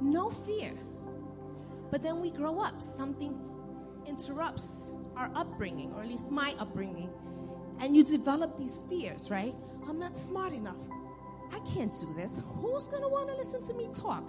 [0.00, 0.72] No fear.
[1.92, 3.38] But then we grow up, something
[4.06, 7.10] interrupts our upbringing, or at least my upbringing,
[7.80, 9.54] and you develop these fears, right?
[9.86, 10.78] I'm not smart enough.
[11.52, 12.40] I can't do this.
[12.56, 14.26] Who's going to want to listen to me talk?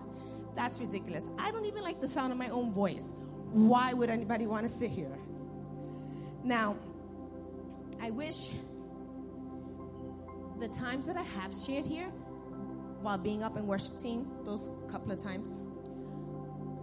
[0.58, 1.24] That's ridiculous.
[1.40, 3.14] I don't even like the sound of my own voice.
[3.54, 5.18] Why would anybody want to sit here?
[6.44, 6.76] Now,
[8.02, 8.50] I wish
[10.60, 12.12] the times that I have shared here
[13.02, 15.58] while being up in worship team, those couple of times,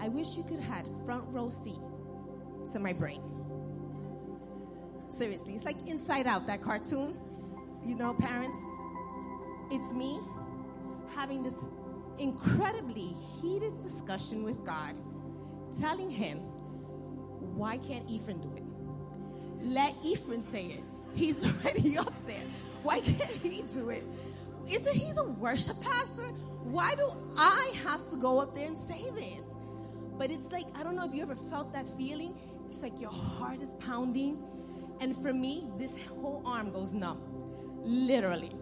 [0.00, 1.78] I wish you could have front row seat
[2.72, 3.22] to my brain.
[5.10, 7.16] Seriously, it's like Inside Out, that cartoon.
[7.84, 8.58] You know, parents,
[9.70, 10.18] it's me
[11.14, 11.64] having this
[12.18, 14.94] incredibly heated discussion with God,
[15.78, 16.38] telling him,
[17.56, 18.62] why can't Ephraim do it?
[19.62, 20.84] Let Ephraim say it.
[21.14, 22.42] He's already up there.
[22.82, 24.04] Why can't he do it?
[24.70, 26.26] Isn't he the worship pastor?
[26.64, 29.49] Why do I have to go up there and say this?
[30.20, 32.34] But it's like, I don't know if you ever felt that feeling.
[32.68, 34.44] It's like your heart is pounding.
[35.00, 37.22] And for me, this whole arm goes numb.
[37.84, 38.52] Literally.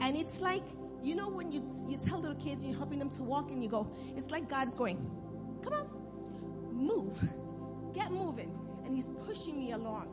[0.00, 0.62] And it's like,
[1.02, 3.68] you know, when you, you tell little kids, you're helping them to walk, and you
[3.68, 4.96] go, it's like God's going,
[5.62, 5.90] come on,
[6.72, 7.22] move,
[7.92, 8.58] get moving.
[8.86, 10.08] And He's pushing me along.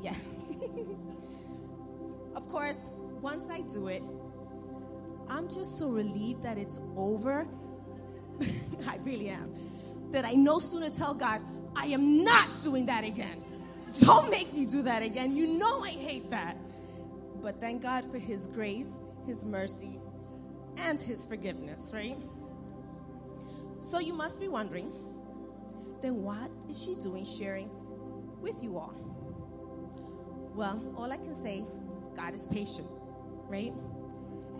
[0.00, 0.14] Yeah.
[2.36, 2.88] of course,
[3.20, 4.04] once I do it,
[5.28, 7.48] I'm just so relieved that it's over.
[8.88, 9.54] I really am.
[10.10, 11.40] That I no sooner tell God,
[11.76, 13.42] I am not doing that again.
[14.00, 15.36] Don't make me do that again.
[15.36, 16.56] You know I hate that.
[17.42, 19.98] But thank God for His grace, His mercy,
[20.78, 22.16] and His forgiveness, right?
[23.80, 24.92] So you must be wondering
[26.02, 27.70] then what is she doing sharing
[28.40, 28.94] with you all?
[30.54, 31.64] Well, all I can say,
[32.16, 32.88] God is patient,
[33.48, 33.72] right?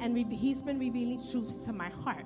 [0.01, 2.25] And re- He's been revealing truths to my heart.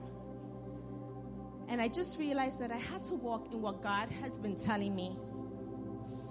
[1.72, 4.94] And I just realized that I had to walk in what God has been telling
[4.94, 5.16] me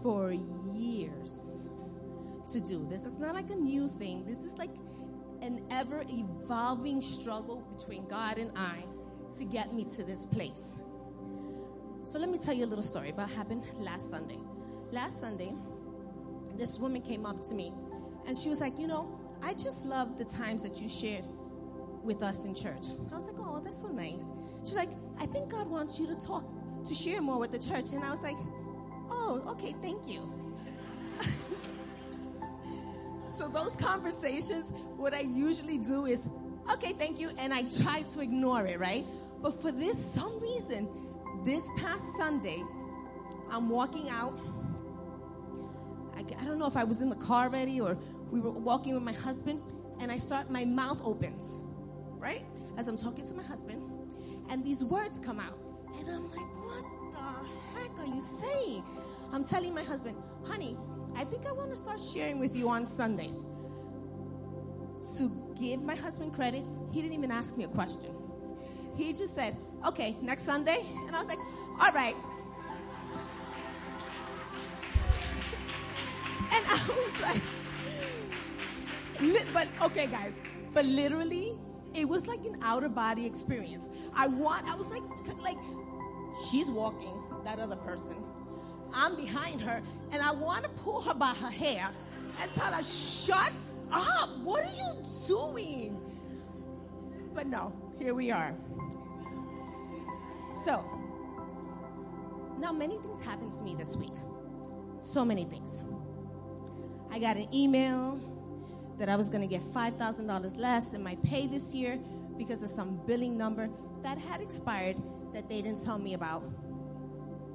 [0.04, 1.66] for years
[2.52, 2.86] to do.
[2.88, 4.24] This is not like a new thing.
[4.24, 4.70] This is like
[5.42, 8.84] an ever evolving struggle between God and I
[9.40, 10.78] to get me to this place.
[12.04, 14.38] So let me tell you a little story about what happened last Sunday.
[14.92, 15.56] Last Sunday,
[16.56, 17.74] this woman came up to me
[18.28, 21.26] and she was like, You know, I just love the times that you shared
[22.04, 22.86] with us in church.
[23.12, 24.30] I was like, Oh, that's so nice.
[24.64, 24.90] She's like,
[25.20, 26.46] I think God wants you to talk,
[26.86, 27.94] to share more with the church.
[27.94, 28.38] And I was like,
[29.10, 30.34] Oh, okay, thank you.
[33.32, 36.30] so, those conversations, what I usually do is,
[36.72, 37.32] Okay, thank you.
[37.40, 39.06] And I try to ignore it, right?
[39.42, 40.88] But for this, some reason,
[41.44, 42.64] this past Sunday,
[43.50, 44.40] I'm walking out.
[46.16, 47.98] I, I don't know if I was in the car already or
[48.30, 49.62] we were walking with my husband,
[50.00, 51.60] and I start, my mouth opens,
[52.22, 52.46] right?
[52.78, 53.82] As I'm talking to my husband,
[54.50, 55.58] and these words come out.
[55.98, 58.84] And I'm like, what the heck are you saying?
[59.34, 60.16] I'm telling my husband,
[60.46, 60.78] honey,
[61.16, 63.46] I think I want to start sharing with you on Sundays.
[65.18, 68.14] To give my husband credit, he didn't even ask me a question.
[68.96, 69.58] He just said,
[69.88, 70.86] okay, next Sunday.
[71.08, 71.40] And I was like,
[71.80, 72.16] all right.
[76.54, 77.42] And I was like,
[79.54, 80.42] but okay, guys,
[80.74, 81.54] but literally,
[81.94, 83.90] it was like an outer body experience.
[84.16, 85.04] I want, I was like,
[85.42, 85.58] like,
[86.50, 88.16] she's walking, that other person.
[88.94, 89.82] I'm behind her,
[90.12, 91.90] and I want to pull her by her hair
[92.42, 93.52] and tell her, shut
[93.92, 94.30] up.
[94.44, 96.00] What are you doing?
[97.34, 98.54] But no, here we are.
[100.66, 100.86] So,
[102.60, 104.14] now many things happened to me this week.
[104.98, 105.82] So many things.
[107.10, 108.20] I got an email
[109.02, 111.98] that I was going to get $5,000 less in my pay this year
[112.38, 113.68] because of some billing number
[114.04, 114.96] that had expired
[115.34, 116.44] that they didn't tell me about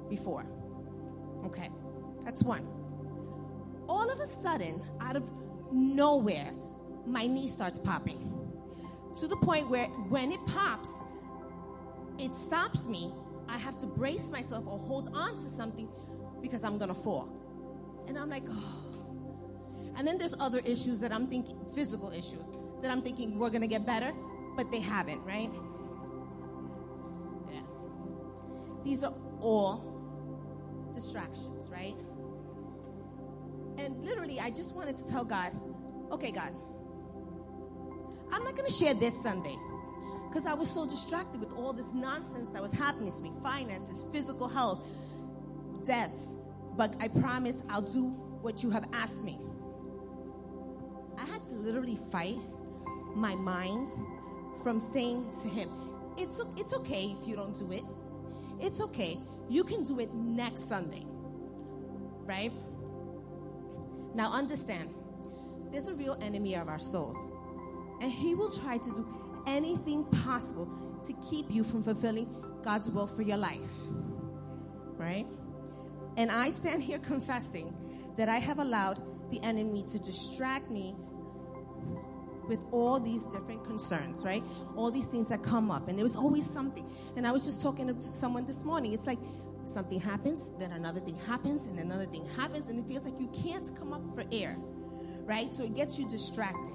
[0.09, 0.45] before.
[1.45, 1.69] Okay,
[2.25, 2.67] that's one.
[3.87, 5.31] All of a sudden, out of
[5.71, 6.51] nowhere,
[7.05, 8.29] my knee starts popping
[9.17, 11.01] to the point where when it pops,
[12.19, 13.13] it stops me.
[13.47, 15.87] I have to brace myself or hold on to something
[16.41, 17.29] because I'm gonna fall.
[18.05, 18.86] And I'm like, oh.
[19.97, 22.47] And then there's other issues that I'm thinking, physical issues,
[22.81, 24.13] that I'm thinking we're gonna get better,
[24.55, 25.49] but they haven't, right?
[27.51, 27.61] Yeah.
[28.83, 29.97] These are all
[30.93, 31.95] distractions, right?
[33.77, 35.55] And literally, I just wanted to tell God,
[36.11, 36.53] okay, God,
[38.31, 39.55] I'm not going to share this Sunday
[40.27, 44.05] because I was so distracted with all this nonsense that was happening to me finances,
[44.11, 44.85] physical health,
[45.85, 46.37] deaths.
[46.75, 48.05] But I promise I'll do
[48.41, 49.39] what you have asked me.
[51.49, 52.39] To literally fight
[53.15, 53.89] my mind
[54.63, 55.69] from saying to him,
[56.17, 57.83] it's, it's okay if you don't do it.
[58.59, 59.17] It's okay.
[59.49, 61.05] You can do it next Sunday.
[62.25, 62.51] Right?
[64.13, 64.93] Now, understand,
[65.71, 67.31] there's a real enemy of our souls.
[68.01, 69.07] And he will try to do
[69.45, 70.67] anything possible
[71.05, 72.27] to keep you from fulfilling
[72.63, 73.59] God's will for your life.
[74.97, 75.27] Right?
[76.17, 77.73] And I stand here confessing
[78.17, 80.95] that I have allowed the enemy to distract me
[82.47, 84.43] with all these different concerns, right?
[84.75, 85.87] All these things that come up.
[85.87, 86.89] And there was always something.
[87.15, 88.93] And I was just talking to someone this morning.
[88.93, 89.19] It's like
[89.65, 93.27] something happens, then another thing happens, and another thing happens, and it feels like you
[93.27, 94.57] can't come up for air,
[95.25, 95.53] right?
[95.53, 96.73] So it gets you distracted.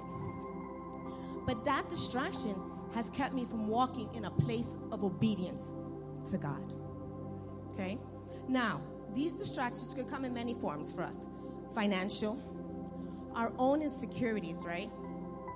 [1.45, 2.55] But that distraction
[2.93, 5.73] has kept me from walking in a place of obedience
[6.29, 6.71] to God.
[7.73, 7.97] Okay?
[8.47, 8.81] Now,
[9.13, 11.27] these distractions could come in many forms for us
[11.73, 12.37] financial,
[13.35, 14.91] our own insecurities, right?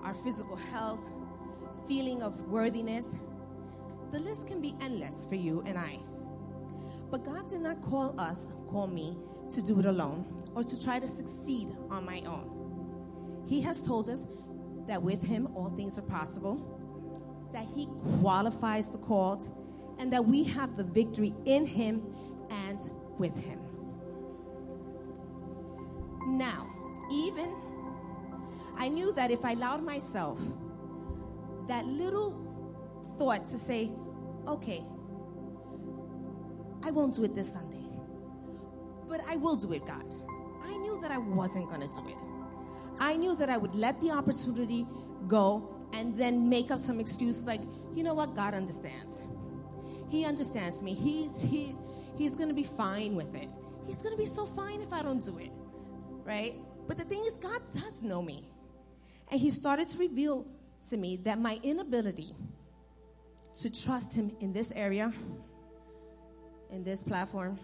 [0.07, 1.05] Our physical health,
[1.85, 3.17] feeling of worthiness.
[4.13, 5.99] The list can be endless for you and I.
[7.11, 9.17] But God did not call us, call me,
[9.53, 13.43] to do it alone or to try to succeed on my own.
[13.49, 14.27] He has told us
[14.87, 17.89] that with him all things are possible, that he
[18.21, 19.51] qualifies the called,
[19.99, 22.01] and that we have the victory in him
[22.49, 22.79] and
[23.17, 23.59] with him.
[26.27, 26.66] Now,
[29.17, 30.39] that if I allowed myself
[31.67, 32.37] that little
[33.17, 33.91] thought to say,
[34.47, 34.83] okay,
[36.83, 37.83] I won't do it this Sunday,
[39.09, 40.05] but I will do it, God.
[40.61, 42.17] I knew that I wasn't going to do it.
[42.99, 44.85] I knew that I would let the opportunity
[45.27, 47.61] go and then make up some excuse like,
[47.95, 49.23] you know what, God understands.
[50.09, 50.93] He understands me.
[50.93, 51.73] He's he,
[52.17, 53.49] he's going to be fine with it.
[53.87, 55.51] He's going to be so fine if I don't do it.
[56.23, 56.53] Right?
[56.87, 58.47] But the thing is God does know me.
[59.31, 60.45] And he started to reveal
[60.89, 62.33] to me that my inability
[63.61, 65.11] to trust him in this area,
[66.71, 67.59] in this platform,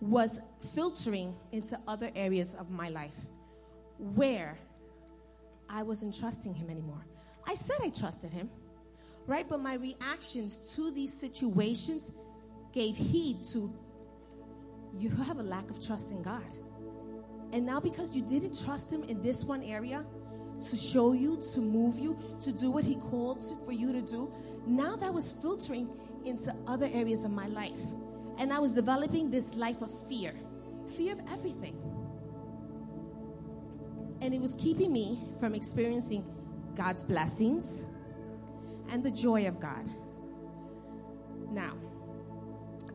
[0.00, 0.40] was
[0.74, 3.16] filtering into other areas of my life
[3.98, 4.58] where
[5.68, 7.04] I wasn't trusting him anymore.
[7.46, 8.50] I said I trusted him,
[9.26, 9.46] right?
[9.48, 12.12] But my reactions to these situations
[12.72, 13.72] gave heed to
[14.96, 16.44] you have a lack of trust in God.
[17.52, 20.04] And now, because you didn't trust him in this one area
[20.70, 24.00] to show you, to move you, to do what he called to, for you to
[24.00, 24.32] do,
[24.66, 25.88] now that was filtering
[26.24, 27.80] into other areas of my life.
[28.38, 30.34] And I was developing this life of fear
[30.96, 31.74] fear of everything
[34.24, 36.24] and it was keeping me from experiencing
[36.74, 37.82] God's blessings
[38.90, 39.86] and the joy of God.
[41.50, 41.74] Now,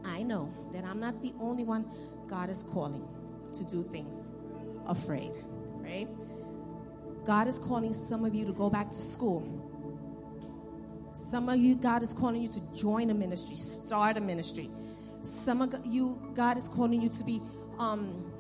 [0.04, 1.86] I know that I'm not the only one
[2.28, 3.08] God is calling
[3.54, 4.32] to do things
[4.88, 5.38] afraid,
[5.76, 6.08] right?
[7.30, 9.44] God is calling some of you to go back to school.
[11.14, 14.68] Some of you, God is calling you to join a ministry, start a ministry.
[15.22, 17.40] Some of you, God is calling you to be
[17.78, 18.32] um,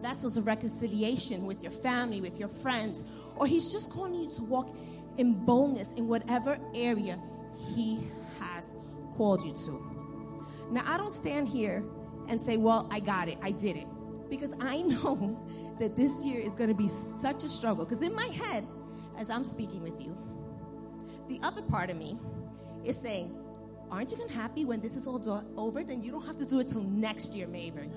[0.00, 3.02] vessels of reconciliation with your family, with your friends,
[3.34, 4.72] or He's just calling you to walk
[5.18, 7.18] in boldness in whatever area
[7.74, 8.06] He
[8.38, 8.76] has
[9.16, 10.70] called you to.
[10.70, 11.82] Now, I don't stand here
[12.28, 13.88] and say, Well, I got it, I did it.
[14.30, 15.44] Because I know
[15.78, 17.84] that this year is going to be such a struggle.
[17.84, 18.64] Because in my head,
[19.18, 20.16] as I'm speaking with you,
[21.28, 22.18] the other part of me
[22.84, 23.38] is saying,
[23.90, 25.84] Aren't you gonna happy when this is all do- over?
[25.84, 27.90] Then you don't have to do it till next year, maybe.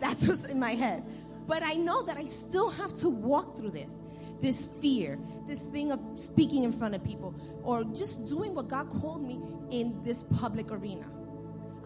[0.00, 1.04] That's what's in my head.
[1.46, 3.92] But I know that I still have to walk through this
[4.40, 8.90] this fear, this thing of speaking in front of people, or just doing what God
[8.90, 11.06] called me in this public arena.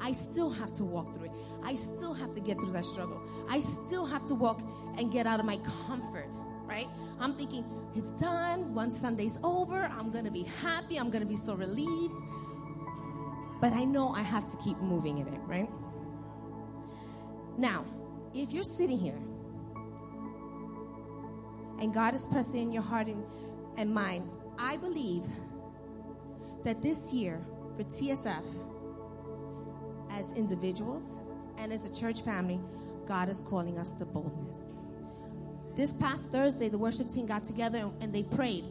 [0.01, 1.33] I still have to walk through it.
[1.63, 3.21] I still have to get through that struggle.
[3.49, 4.63] I still have to walk
[4.97, 6.29] and get out of my comfort,
[6.65, 6.89] right?
[7.21, 8.75] I'm thinking, it's done.
[8.75, 9.83] Once Sunday's over.
[9.85, 10.97] I'm going to be happy.
[10.97, 12.21] I'm going to be so relieved.
[13.61, 15.69] But I know I have to keep moving in it, right?
[17.59, 17.85] Now,
[18.33, 19.19] if you're sitting here
[21.79, 23.23] and God is pressing in your heart and,
[23.77, 25.25] and mind, I believe
[26.65, 27.41] that this year
[27.77, 28.45] for TSF,
[30.11, 31.19] as individuals
[31.59, 32.61] and as a church family,
[33.07, 34.77] God is calling us to boldness.
[35.77, 38.65] This past Thursday, the worship team got together and they prayed.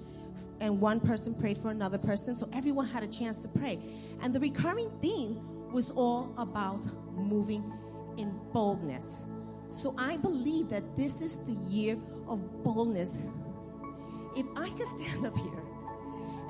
[0.59, 3.79] And one person prayed for another person, so everyone had a chance to pray.
[4.21, 5.39] And the recurring theme
[5.71, 6.83] was all about
[7.15, 7.71] moving
[8.17, 9.23] in boldness.
[9.71, 13.21] So I believe that this is the year of boldness.
[14.35, 15.63] If I could stand up here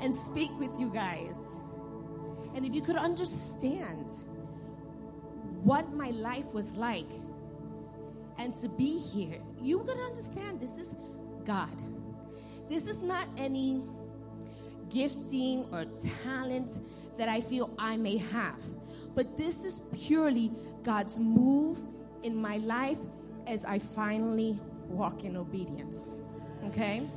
[0.01, 1.35] and speak with you guys,
[2.55, 4.11] and if you could understand
[5.63, 7.09] what my life was like,
[8.37, 10.95] and to be here, you could understand this is
[11.45, 11.69] God.
[12.69, 13.81] This is not any
[14.89, 15.85] gifting or
[16.23, 16.79] talent
[17.17, 18.61] that I feel I may have,
[19.15, 20.51] but this is purely
[20.83, 21.79] God's move
[22.23, 22.99] in my life
[23.47, 26.21] as I finally walk in obedience.
[26.65, 27.07] Okay?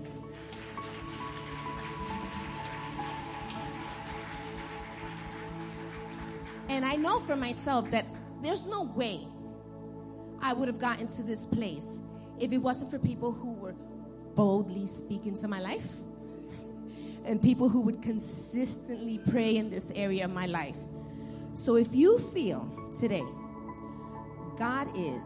[6.68, 8.07] And I know for myself that
[8.43, 9.20] there's no way
[10.40, 12.01] I would have gotten to this place
[12.40, 13.74] if it wasn't for people who were
[14.34, 15.86] boldly speaking to my life
[17.24, 20.76] and people who would consistently pray in this area of my life.
[21.55, 22.68] So if you feel
[22.99, 23.24] today
[24.57, 25.22] God is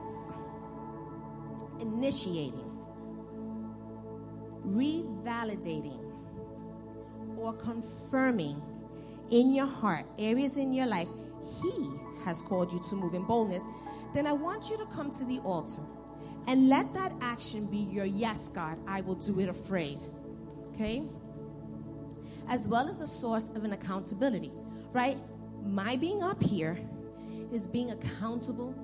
[1.80, 2.70] initiating,
[4.66, 6.00] revalidating,
[7.36, 8.60] or confirming
[9.30, 11.08] in your heart areas in your life
[11.62, 11.90] He
[12.26, 13.62] has called you to move in boldness,
[14.12, 15.80] then I want you to come to the altar
[16.48, 19.98] and let that action be your yes, God, I will do it afraid.
[20.74, 21.04] Okay?
[22.48, 24.52] As well as a source of an accountability,
[24.92, 25.16] right?
[25.64, 26.76] My being up here
[27.52, 28.74] is being accountable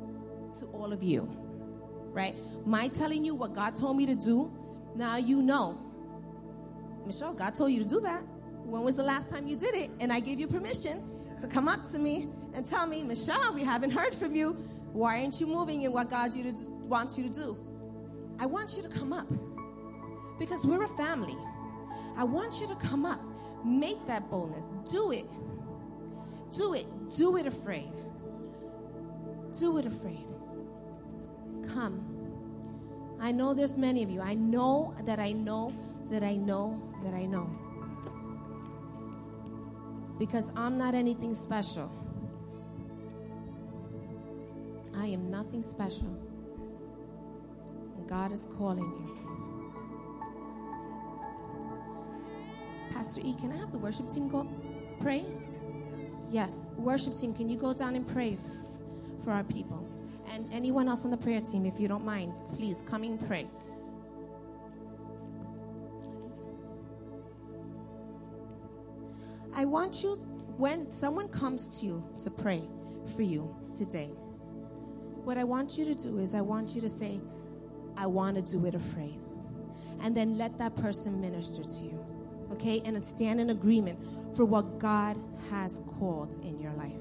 [0.60, 1.28] to all of you,
[2.12, 2.34] right?
[2.64, 4.52] My telling you what God told me to do,
[4.94, 5.78] now you know.
[7.04, 8.22] Michelle, God told you to do that.
[8.64, 9.90] When was the last time you did it?
[10.00, 11.02] And I gave you permission
[11.40, 14.56] to come up to me and tell me, Michelle, we haven't heard from you.
[14.92, 17.58] Why aren't you moving in what God you to, wants you to do?
[18.38, 19.28] I want you to come up
[20.38, 21.36] because we're a family.
[22.16, 23.20] I want you to come up,
[23.64, 25.26] make that boldness, do it.
[26.56, 26.86] Do it.
[27.16, 27.92] Do it afraid.
[29.58, 30.26] Do it afraid.
[31.68, 32.04] Come.
[33.20, 34.20] I know there's many of you.
[34.20, 35.72] I know that I know
[36.10, 37.48] that I know that I know.
[40.18, 41.90] Because I'm not anything special.
[44.96, 46.08] I am nothing special.
[47.96, 49.08] And God is calling you.
[52.92, 54.46] Pastor E, can I have the worship team go
[55.00, 55.24] pray?
[56.30, 59.86] Yes, worship team, can you go down and pray f- for our people?
[60.30, 63.46] And anyone else on the prayer team, if you don't mind, please come and pray.
[69.54, 70.14] I want you,
[70.56, 72.62] when someone comes to you to pray
[73.14, 74.10] for you today,
[75.24, 77.20] what I want you to do is I want you to say,
[77.96, 79.18] I want to do it afraid.
[80.00, 82.04] And then let that person minister to you.
[82.52, 82.82] Okay?
[82.84, 83.98] And stand in agreement
[84.34, 85.16] for what God
[85.50, 86.92] has called in your life.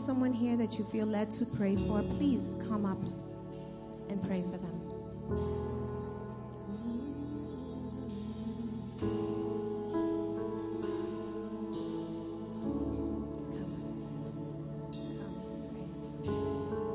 [0.00, 3.00] Someone here that you feel led to pray for, please come up
[4.08, 4.76] and pray for them.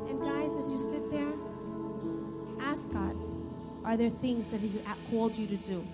[0.09, 1.33] And guys, as you sit there,
[2.61, 3.15] ask God,
[3.85, 4.71] are there things that He
[5.11, 5.85] called you to do?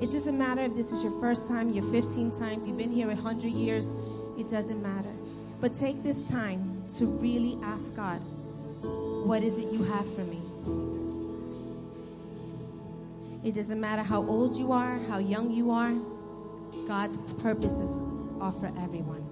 [0.00, 3.10] It doesn't matter if this is your first time, your 15th time, you've been here
[3.10, 3.94] a 100 years,
[4.38, 5.11] it doesn't matter.
[5.62, 8.18] But take this time to really ask God,
[9.24, 10.42] what is it you have for me?
[13.44, 15.94] It doesn't matter how old you are, how young you are,
[16.88, 18.00] God's purposes
[18.40, 19.24] are for everyone.